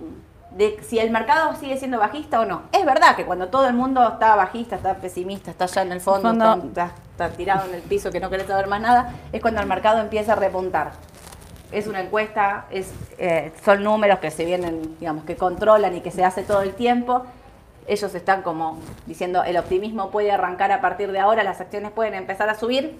[0.56, 2.62] de si el mercado sigue siendo bajista o no.
[2.72, 6.00] Es verdad que cuando todo el mundo está bajista, está pesimista, está allá en el
[6.00, 6.44] fondo, Fondo.
[6.54, 6.90] Está, está-
[7.26, 9.98] está tirado en el piso que no querés saber más nada, es cuando el mercado
[10.00, 10.92] empieza a repuntar.
[11.70, 16.10] Es una encuesta, es, eh, son números que se vienen, digamos, que controlan y que
[16.10, 17.22] se hace todo el tiempo.
[17.86, 22.14] Ellos están como diciendo, el optimismo puede arrancar a partir de ahora, las acciones pueden
[22.14, 22.98] empezar a subir.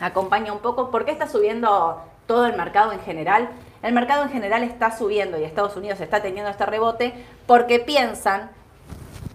[0.00, 0.90] Acompaña un poco.
[0.90, 3.48] ¿Por qué está subiendo todo el mercado en general?
[3.86, 7.12] El mercado en general está subiendo y Estados Unidos está teniendo este rebote
[7.46, 8.50] porque piensan,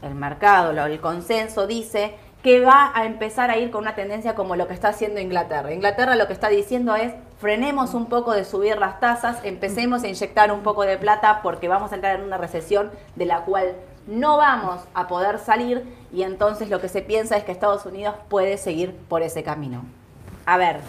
[0.02, 4.58] el mercado, el consenso dice que va a empezar a ir con una tendencia como
[4.58, 5.72] lo que está haciendo Inglaterra.
[5.72, 10.10] Inglaterra lo que está diciendo es frenemos un poco de subir las tasas, empecemos a
[10.10, 13.78] inyectar un poco de plata porque vamos a entrar en una recesión de la cual
[14.06, 18.16] no vamos a poder salir y entonces lo que se piensa es que Estados Unidos
[18.28, 19.86] puede seguir por ese camino.
[20.46, 20.82] A ver,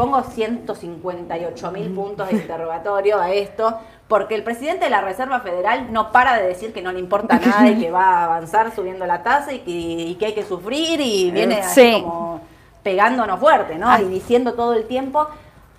[0.00, 5.92] pongo 158 mil puntos de interrogatorio a esto, porque el presidente de la Reserva Federal
[5.92, 9.04] no para de decir que no le importa nada y que va a avanzar subiendo
[9.06, 12.02] la tasa y que, y que hay que sufrir y viene así Sí.
[12.02, 12.40] como
[12.82, 13.90] pegándonos fuerte, ¿no?
[13.90, 14.04] Ay.
[14.06, 15.26] Y diciendo todo el tiempo,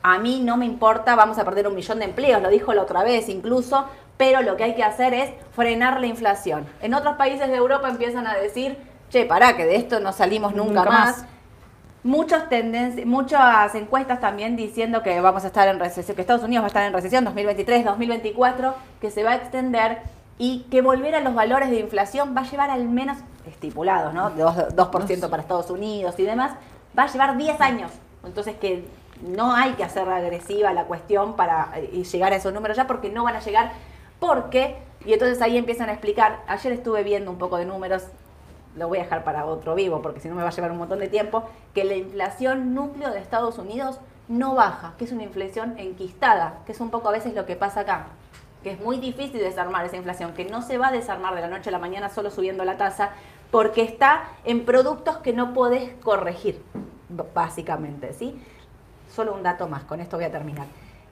[0.03, 2.83] a mí no me importa, vamos a perder un millón de empleos, lo dijo la
[2.83, 3.85] otra vez incluso,
[4.17, 6.67] pero lo que hay que hacer es frenar la inflación.
[6.81, 8.77] En otros países de Europa empiezan a decir,
[9.09, 11.17] che, pará, que de esto no salimos nunca, Nunca más.
[11.17, 11.25] más.
[12.03, 16.63] Muchas tendencias, muchas encuestas también diciendo que vamos a estar en recesión, que Estados Unidos
[16.63, 19.99] va a estar en recesión 2023, 2024, que se va a extender
[20.39, 24.31] y que volver a los valores de inflación va a llevar al menos estipulados, ¿no?
[24.35, 26.53] 2%, 2% para Estados Unidos y demás,
[26.97, 27.91] va a llevar 10 años.
[28.25, 28.83] Entonces que
[29.21, 33.09] no hay que hacer agresiva la cuestión para eh, llegar a esos números ya porque
[33.09, 33.73] no van a llegar
[34.19, 38.03] porque y entonces ahí empiezan a explicar, ayer estuve viendo un poco de números
[38.75, 40.77] lo voy a dejar para otro vivo porque si no me va a llevar un
[40.77, 45.23] montón de tiempo, que la inflación núcleo de Estados Unidos no baja, que es una
[45.23, 48.07] inflación enquistada, que es un poco a veces lo que pasa acá,
[48.63, 51.47] que es muy difícil desarmar esa inflación, que no se va a desarmar de la
[51.47, 53.11] noche a la mañana solo subiendo la tasa,
[53.49, 56.63] porque está en productos que no podés corregir,
[57.33, 58.41] básicamente, ¿sí?
[59.13, 60.67] Solo un dato más, con esto voy a terminar.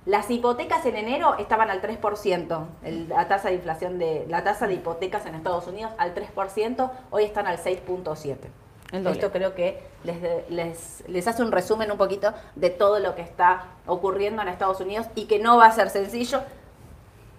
[0.09, 4.65] Las hipotecas en enero estaban al 3%, el- la tasa de inflación de la tasa
[4.65, 8.49] de hipotecas en Estados Unidos al 3%, hoy están al 6.7.
[8.91, 9.19] El doble.
[9.19, 10.17] Esto creo que les,
[10.49, 14.81] les, les hace un resumen un poquito de todo lo que está ocurriendo en Estados
[14.81, 16.41] Unidos y que no va a ser sencillo.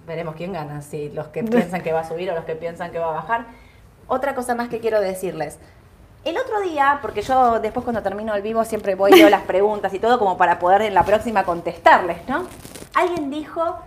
[0.06, 2.92] Veremos quién gana, si los que piensan que va a subir o los que piensan
[2.92, 3.46] que va a bajar.
[4.06, 5.58] Otra cosa más que quiero decirles.
[6.24, 9.94] El otro día, porque yo después cuando termino el vivo siempre voy leo las preguntas
[9.94, 12.46] y todo como para poder en la próxima contestarles, ¿no?
[12.94, 13.78] Alguien dijo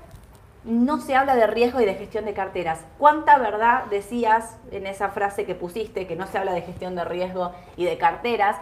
[0.63, 2.79] no se habla de riesgo y de gestión de carteras.
[2.97, 7.03] ¿Cuánta verdad decías en esa frase que pusiste que no se habla de gestión de
[7.03, 8.55] riesgo y de carteras?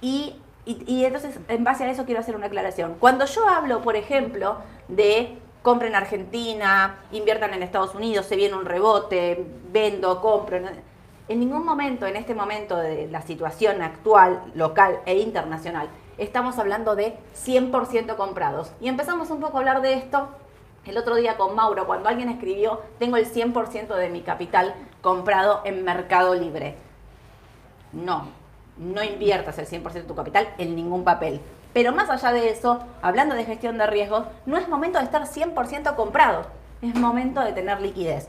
[0.00, 2.96] Y, y, entonces, en base a eso quiero hacer una aclaración.
[3.00, 8.54] Cuando yo hablo, por ejemplo, de compren en Argentina, inviertan en Estados Unidos, se viene
[8.54, 10.60] un rebote, vendo, compro.
[11.30, 15.88] En ningún momento, en este momento de la situación actual, local e internacional,
[16.18, 18.72] estamos hablando de 100% comprados.
[18.80, 20.26] Y empezamos un poco a hablar de esto
[20.86, 25.60] el otro día con Mauro, cuando alguien escribió, tengo el 100% de mi capital comprado
[25.64, 26.74] en Mercado Libre.
[27.92, 28.24] No,
[28.76, 31.40] no inviertas el 100% de tu capital en ningún papel.
[31.72, 35.28] Pero más allá de eso, hablando de gestión de riesgos, no es momento de estar
[35.28, 36.46] 100% comprado,
[36.82, 38.28] es momento de tener liquidez.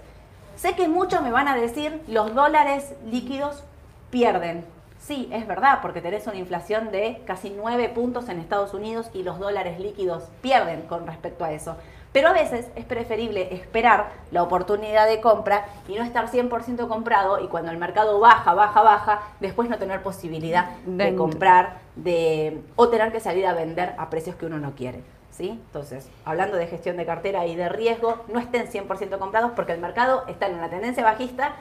[0.61, 3.63] Sé que muchos me van a decir, los dólares líquidos
[4.11, 4.63] pierden.
[4.99, 9.23] Sí, es verdad, porque tenés una inflación de casi 9 puntos en Estados Unidos y
[9.23, 11.77] los dólares líquidos pierden con respecto a eso.
[12.13, 17.43] Pero a veces es preferible esperar la oportunidad de compra y no estar 100% comprado
[17.43, 22.87] y cuando el mercado baja, baja, baja, después no tener posibilidad de comprar de, o
[22.89, 25.01] tener que salir a vender a precios que uno no quiere.
[25.41, 25.49] ¿Sí?
[25.49, 29.81] Entonces, hablando de gestión de cartera y de riesgo, no estén 100% comprados porque el
[29.81, 31.53] mercado está en una tendencia bajista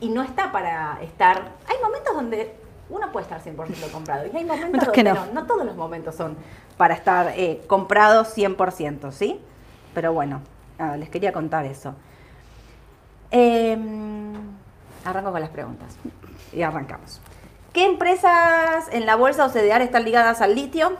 [0.00, 1.52] y no está para estar...
[1.68, 2.54] Hay momentos donde
[2.88, 5.26] uno puede estar 100% comprado y hay momentos donde no.
[5.34, 5.46] no.
[5.46, 6.34] todos los momentos son
[6.78, 9.38] para estar eh, comprados 100%, ¿sí?
[9.92, 10.40] Pero bueno,
[10.96, 11.94] les quería contar eso.
[13.30, 14.32] Em,
[15.04, 15.94] arranco con las preguntas
[16.54, 17.20] y arrancamos.
[17.74, 20.96] ¿Qué empresas en la bolsa OCDEAR están ligadas al litio?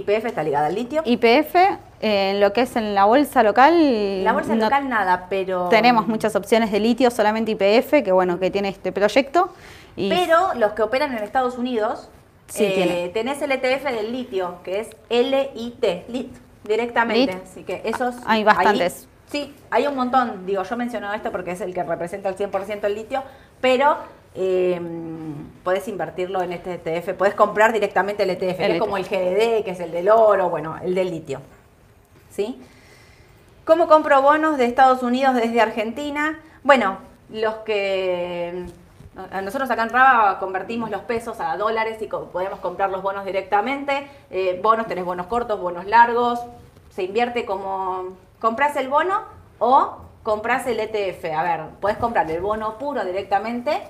[0.00, 1.02] YPF está ligada al litio.
[1.04, 1.54] YPF,
[2.00, 4.24] en lo que es en la bolsa local.
[4.24, 5.68] La bolsa local nada, pero.
[5.68, 9.52] Tenemos muchas opciones de litio, solamente YPF, que bueno, que tiene este proyecto.
[9.96, 12.08] Pero los que operan en Estados Unidos,
[12.48, 17.40] sí, eh, tenés el ETF del litio, que es LIT, LIT directamente.
[17.44, 18.16] Así que esos.
[18.26, 19.08] Hay bastantes.
[19.30, 20.46] sí, hay un montón.
[20.46, 23.22] Digo, yo menciono esto porque es el que representa el 100% el litio,
[23.60, 23.96] pero
[24.34, 24.80] eh,
[25.62, 27.14] puedes invertirlo en este ETF.
[27.14, 30.50] Puedes comprar directamente el ETF, que es como el GDD, que es el del oro,
[30.50, 31.40] bueno, el del litio.
[32.30, 32.60] ¿Sí?
[33.64, 36.40] ¿Cómo compro bonos de Estados Unidos desde Argentina?
[36.64, 36.98] Bueno,
[37.30, 38.66] los que
[39.42, 44.08] nosotros acá en Raba convertimos los pesos a dólares y podemos comprar los bonos directamente.
[44.30, 46.40] Eh, bonos, tenés bonos cortos, bonos largos.
[46.90, 49.22] Se invierte como compras el bono
[49.60, 51.24] o compras el ETF.
[51.36, 53.82] A ver, podés comprar el bono puro directamente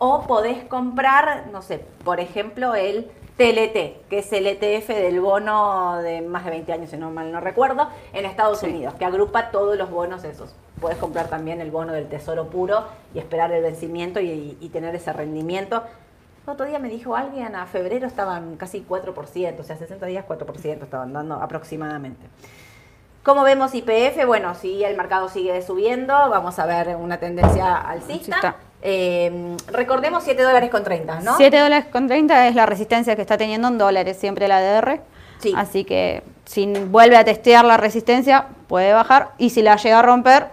[0.00, 5.98] o podés comprar, no sé, por ejemplo, el TLT, que es el ETF del bono
[5.98, 9.52] de más de 20 años, si no mal no recuerdo, en Estados Unidos, que agrupa
[9.52, 12.84] todos los bonos esos puedes comprar también el bono del tesoro puro
[13.14, 15.84] y esperar el vencimiento y, tener ese rendimiento.
[16.46, 20.82] otro día me dijo alguien, a febrero estaban casi 4%, o sea, 60 días 4%
[20.82, 22.26] estaban dando aproximadamente.
[23.22, 24.26] ¿Cómo vemos IPF?
[24.26, 28.56] Bueno, si el mercado sigue subiendo, vamos a ver una tendencia alcista.
[28.82, 31.36] Eh, recordemos 7 dólares con 30, ¿no?
[31.36, 35.00] 7 dólares con 30 es la resistencia que está teniendo en dólares siempre la DR.
[35.38, 35.52] Sí.
[35.56, 39.30] Así que si vuelve a testear la resistencia, puede bajar.
[39.38, 40.48] Y si la llega a romper,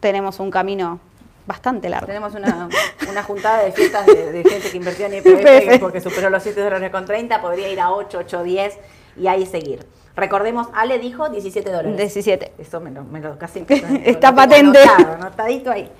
[0.00, 1.00] tenemos un camino
[1.46, 2.06] bastante largo.
[2.06, 6.60] Tenemos una, juntada de fiestas de, gente que invirtió en IPF porque superó los 7
[6.60, 8.78] dólares con 30, podría ir a 8, 8, 10
[9.18, 9.86] y ahí seguir.
[10.14, 11.96] Recordemos, Ale dijo 17 dólares.
[11.96, 12.52] 17.
[12.58, 13.64] Eso me lo, me lo casi...
[14.04, 14.78] Está patente.
[14.78, 15.90] anotadito ahí.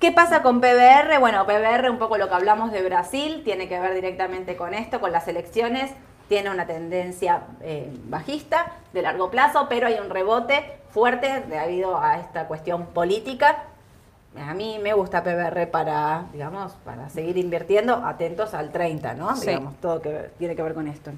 [0.00, 1.18] ¿Qué pasa con PBR?
[1.18, 5.00] Bueno, PBR, un poco lo que hablamos de Brasil, tiene que ver directamente con esto,
[5.00, 5.90] con las elecciones.
[6.28, 12.18] Tiene una tendencia eh, bajista de largo plazo, pero hay un rebote fuerte debido a
[12.18, 13.64] esta cuestión política.
[14.38, 19.34] A mí me gusta PBR para, digamos, para seguir invirtiendo, atentos al 30, ¿no?
[19.34, 21.10] Digamos, todo que tiene que ver con esto.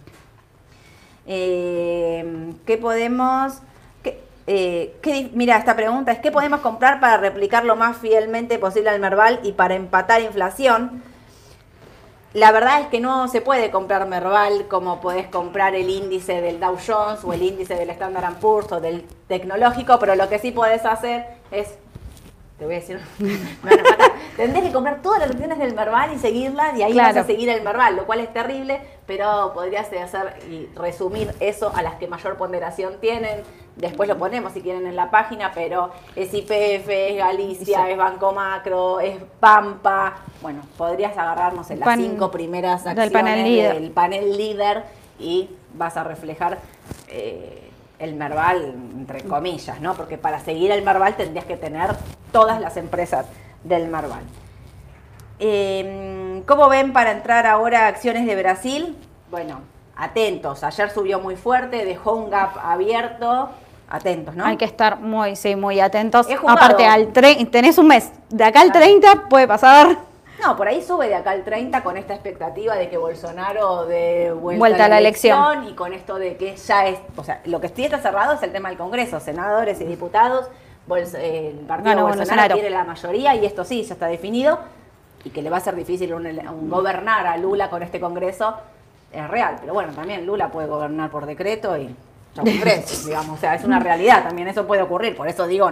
[1.27, 3.61] Eh, ¿Qué podemos...?
[4.51, 4.95] Eh,
[5.35, 9.41] mira, esta pregunta es, ¿qué podemos comprar para replicar lo más fielmente posible al Merval
[9.43, 11.03] y para empatar inflación?
[12.33, 16.61] La verdad es que no se puede comprar Merval como podés comprar el índice del
[16.61, 20.51] Dow Jones o el índice del Standard Poor's o del tecnológico, pero lo que sí
[20.51, 21.75] podés hacer es
[22.59, 23.01] te voy a decir,
[24.37, 27.49] Tendrás que comprar todas las acciones del Merval y seguirlas y ahí vas a seguir
[27.51, 32.09] el Merval, lo cual es terrible, pero podrías hacer y resumir eso a las que
[32.09, 33.43] mayor ponderación tienen.
[33.79, 38.33] Después lo ponemos si quieren en la página, pero es IPF, es Galicia, es Banco
[38.33, 40.17] Macro, es Pampa.
[40.43, 44.85] Bueno, podrías agarrarnos en las cinco primeras acciones del panel líder, del panel líder
[45.19, 46.59] y vas a reflejar.
[47.09, 47.65] Eh,
[47.99, 49.95] el Merval, entre comillas, ¿no?
[49.95, 51.97] Porque para seguir el Merval tendrías que tener
[52.33, 53.27] todas las empresas
[53.65, 54.23] del Merval.
[55.39, 58.97] Em, ¿Cómo ven para entrar ahora acciones de Brasil?
[59.31, 59.61] Bueno,
[59.97, 60.63] atentos.
[60.65, 63.51] Ayer subió muy fuerte, dejó un gap abierto.
[63.91, 64.45] Atentos, ¿no?
[64.45, 66.27] Hay que estar muy, sí, muy atentos.
[66.47, 68.11] Aparte, al tre- tenés un mes.
[68.29, 69.97] De acá al 30 puede pasar.
[70.43, 74.31] No, por ahí sube de acá al 30 con esta expectativa de que Bolsonaro de
[74.33, 75.67] vuelta, Vuelta a la elección.
[75.69, 78.43] y con esto de que ya es, o sea, lo que sí está cerrado es
[78.45, 80.47] el tema del Congreso, senadores y diputados,
[80.89, 82.55] Bols- eh, el partido Ganó Bolsonaro Bolsonaro.
[82.55, 84.61] tiene la mayoría y esto sí, ya está definido
[85.25, 88.55] y que le va a ser difícil un gobernar a Lula con este Congreso
[89.13, 91.95] es real, pero bueno, también Lula puede gobernar por decreto y
[92.45, 95.71] ya Congreso, digamos, o sea, es una realidad, también eso puede ocurrir, por eso digo,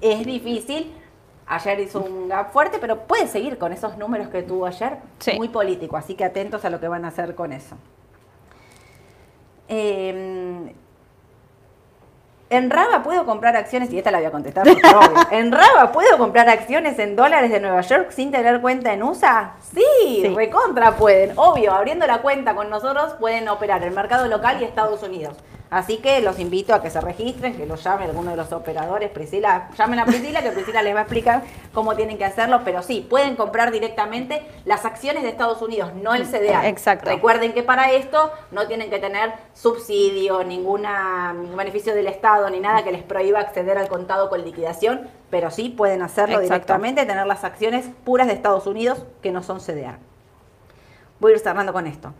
[0.00, 0.94] es difícil.
[1.46, 4.96] Ayer hizo un gap fuerte, pero puede seguir con esos números que tuvo ayer.
[5.18, 5.32] Sí.
[5.36, 7.76] Muy político, así que atentos a lo que van a hacer con eso.
[9.68, 10.72] Eh,
[12.50, 15.22] en Raba puedo comprar acciones, y esta la voy a contestar porque obvio.
[15.30, 19.52] ¿En Raba puedo comprar acciones en dólares de Nueva York sin tener cuenta en USA?
[19.74, 19.82] Sí,
[20.22, 20.28] Sí.
[20.34, 21.32] recontra pueden.
[21.36, 25.34] Obvio, abriendo la cuenta con nosotros pueden operar el mercado local y Estados Unidos.
[25.72, 29.08] Así que los invito a que se registren, que los llame alguno de los operadores.
[29.08, 32.60] Priscila, llamen a Priscila, que Priscila les va a explicar cómo tienen que hacerlo.
[32.62, 36.68] Pero sí, pueden comprar directamente las acciones de Estados Unidos, no el CDA.
[36.68, 37.08] Exacto.
[37.08, 42.60] Recuerden que para esto no tienen que tener subsidio, ninguna, ningún beneficio del Estado, ni
[42.60, 45.08] nada que les prohíba acceder al contado con liquidación.
[45.30, 46.52] Pero sí pueden hacerlo Exacto.
[46.52, 49.98] directamente, tener las acciones puras de Estados Unidos que no son CDA.
[51.18, 52.12] Voy a ir cerrando con esto.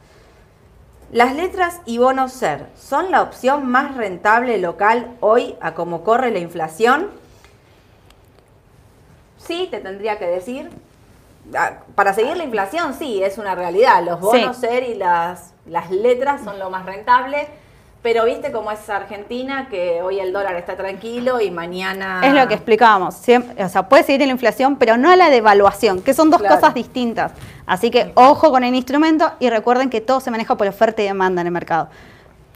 [1.12, 6.30] Las letras y bonos SER son la opción más rentable local hoy a cómo corre
[6.30, 7.10] la inflación.
[9.36, 10.70] Sí, te tendría que decir.
[11.54, 14.02] Ah, Para seguir la inflación, sí, es una realidad.
[14.02, 14.62] Los bonos Sí.
[14.62, 17.46] SER y las, las letras son lo más rentable.
[18.02, 22.20] Pero viste cómo es Argentina, que hoy el dólar está tranquilo y mañana...
[22.24, 23.14] Es lo que explicábamos.
[23.14, 26.28] Siempre, o sea, puede seguir en la inflación, pero no a la devaluación, que son
[26.28, 26.56] dos Claro.
[26.56, 27.30] cosas distintas.
[27.64, 31.04] Así que ojo con el instrumento y recuerden que todo se maneja por oferta y
[31.06, 31.90] demanda en el mercado.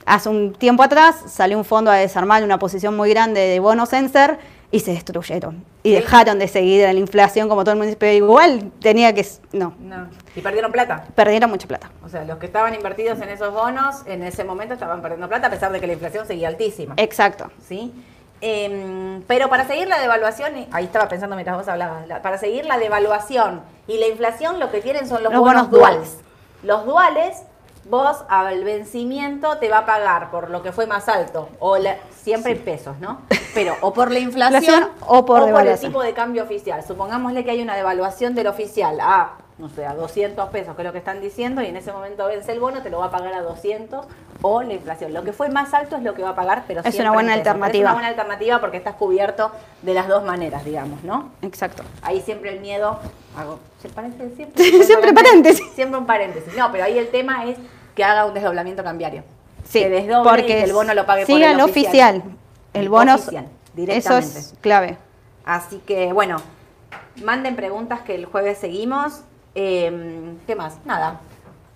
[0.05, 3.92] Hace un tiempo atrás salió un fondo a desarmar una posición muy grande de bonos
[3.92, 4.38] en SER
[4.70, 5.64] y se destruyeron.
[5.82, 5.94] Y Sí.
[5.94, 9.24] dejaron de seguir la inflación como todo el mundo pero igual tenía que...
[9.52, 10.08] No, No.
[10.34, 11.04] Y perdieron plata.
[11.14, 11.90] perdieron mucha plata.
[12.04, 15.46] O sea, los que estaban invertidos en esos bonos, en ese momento estaban perdiendo plata,
[15.46, 16.94] a pesar de que la inflación seguía altísima.
[16.96, 17.50] Exacto.
[17.66, 17.92] ¿sí?
[18.42, 22.66] Em, pero para seguir la devaluación, ahí estaba pensando mientras vos hablabas, la- para seguir
[22.66, 25.96] la devaluación y la inflación lo que tienen son los, Los bonos, bonos duales.
[25.98, 26.18] duales.
[26.62, 27.42] Los duales,
[27.89, 31.97] vos al vencimiento te va a pagar por lo que fue más alto, o la-
[32.22, 33.20] siempre en pesos, ¿no?
[33.55, 36.82] Pero o por la inflación Inflación o por el tipo de cambio oficial.
[36.84, 40.87] Supongámosle que hay una devaluación del oficial a, no sé, a 200 pesos, que es
[40.87, 43.11] lo que están diciendo, y en ese momento vence el bono, te lo va a
[43.11, 44.05] pagar a 200
[44.43, 45.14] o la inflación.
[45.14, 47.32] Lo que fue más alto es lo que va a pagar, pero Es una buena
[47.32, 47.78] alternativa.
[47.78, 49.51] Es una buena alternativa porque estás cubierto
[49.82, 51.30] de las dos maneras, digamos, ¿no?
[51.43, 51.82] Exacto.
[52.03, 52.99] Ahí siempre el miedo,
[53.37, 54.64] hago, ¿se parece siempre?
[54.84, 55.64] Siempre paréntesis.
[55.74, 56.55] Siempre un paréntesis.
[56.57, 57.57] No, pero ahí el tema es
[57.97, 59.24] que haga un desdoblamiento cambiario.
[59.64, 62.22] Sí, que desdoble y que el bono lo pague por siga el el oficial.
[62.72, 64.38] El bono Oficial, eso directamente.
[64.38, 64.99] es clave.
[65.44, 66.36] Así que, bueno,
[67.24, 69.22] manden preguntas que el jueves seguimos.
[69.55, 70.78] Eh, ¿Qué más?
[70.84, 71.20] Nada.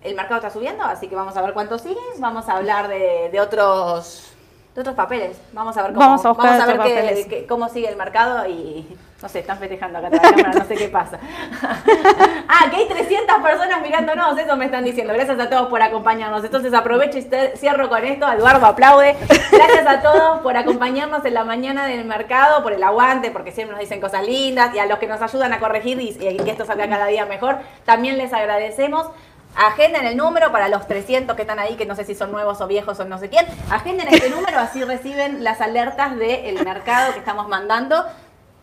[0.03, 2.01] El mercado está subiendo, así que vamos a ver cuánto sigue.
[2.19, 4.31] Vamos a hablar de, de otros
[4.75, 5.37] de otros papeles.
[5.53, 8.47] Vamos a ver cómo, Vamos a buscar vamos a ver qué- cómo sigue el mercado
[8.49, 8.87] y
[9.21, 11.19] no sé, están festejando acá atrás de la cámara, no sé qué pasa.
[12.49, 15.13] ah, que hay 300 personas mirándonos, eso me están diciendo.
[15.13, 16.43] Gracias a todos por acompañarnos.
[16.43, 18.31] Entonces aprovecho y cierro con esto.
[18.33, 19.17] Eduardo aplaude.
[19.53, 23.73] Gracias a todos por acompañarnos en la mañana del mercado, por el aguante, porque siempre
[23.75, 26.51] nos dicen cosas lindas y a los que nos ayudan a corregir y, y que
[26.51, 29.09] esto salga cada día mejor, también les agradecemos.
[29.57, 32.61] Agenden el número para los 300 que están ahí, que no sé si son nuevos
[32.61, 33.47] o viejos o no sé quién.
[33.71, 38.05] Agenden este número, así reciben las alertas del mercado que estamos mandando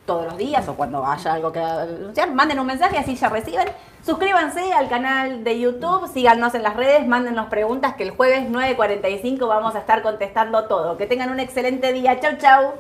[0.06, 2.32] todos los días o cuando haya algo que anunciar.
[2.32, 3.68] Manden un mensaje, así ya reciben.
[4.04, 9.48] Suscríbanse al canal de YouTube, síganos en las redes, mándennos preguntas que el jueves 9.45
[9.48, 10.98] vamos a estar contestando todo.
[10.98, 12.20] Que tengan un excelente día.
[12.20, 12.74] Chau, chau.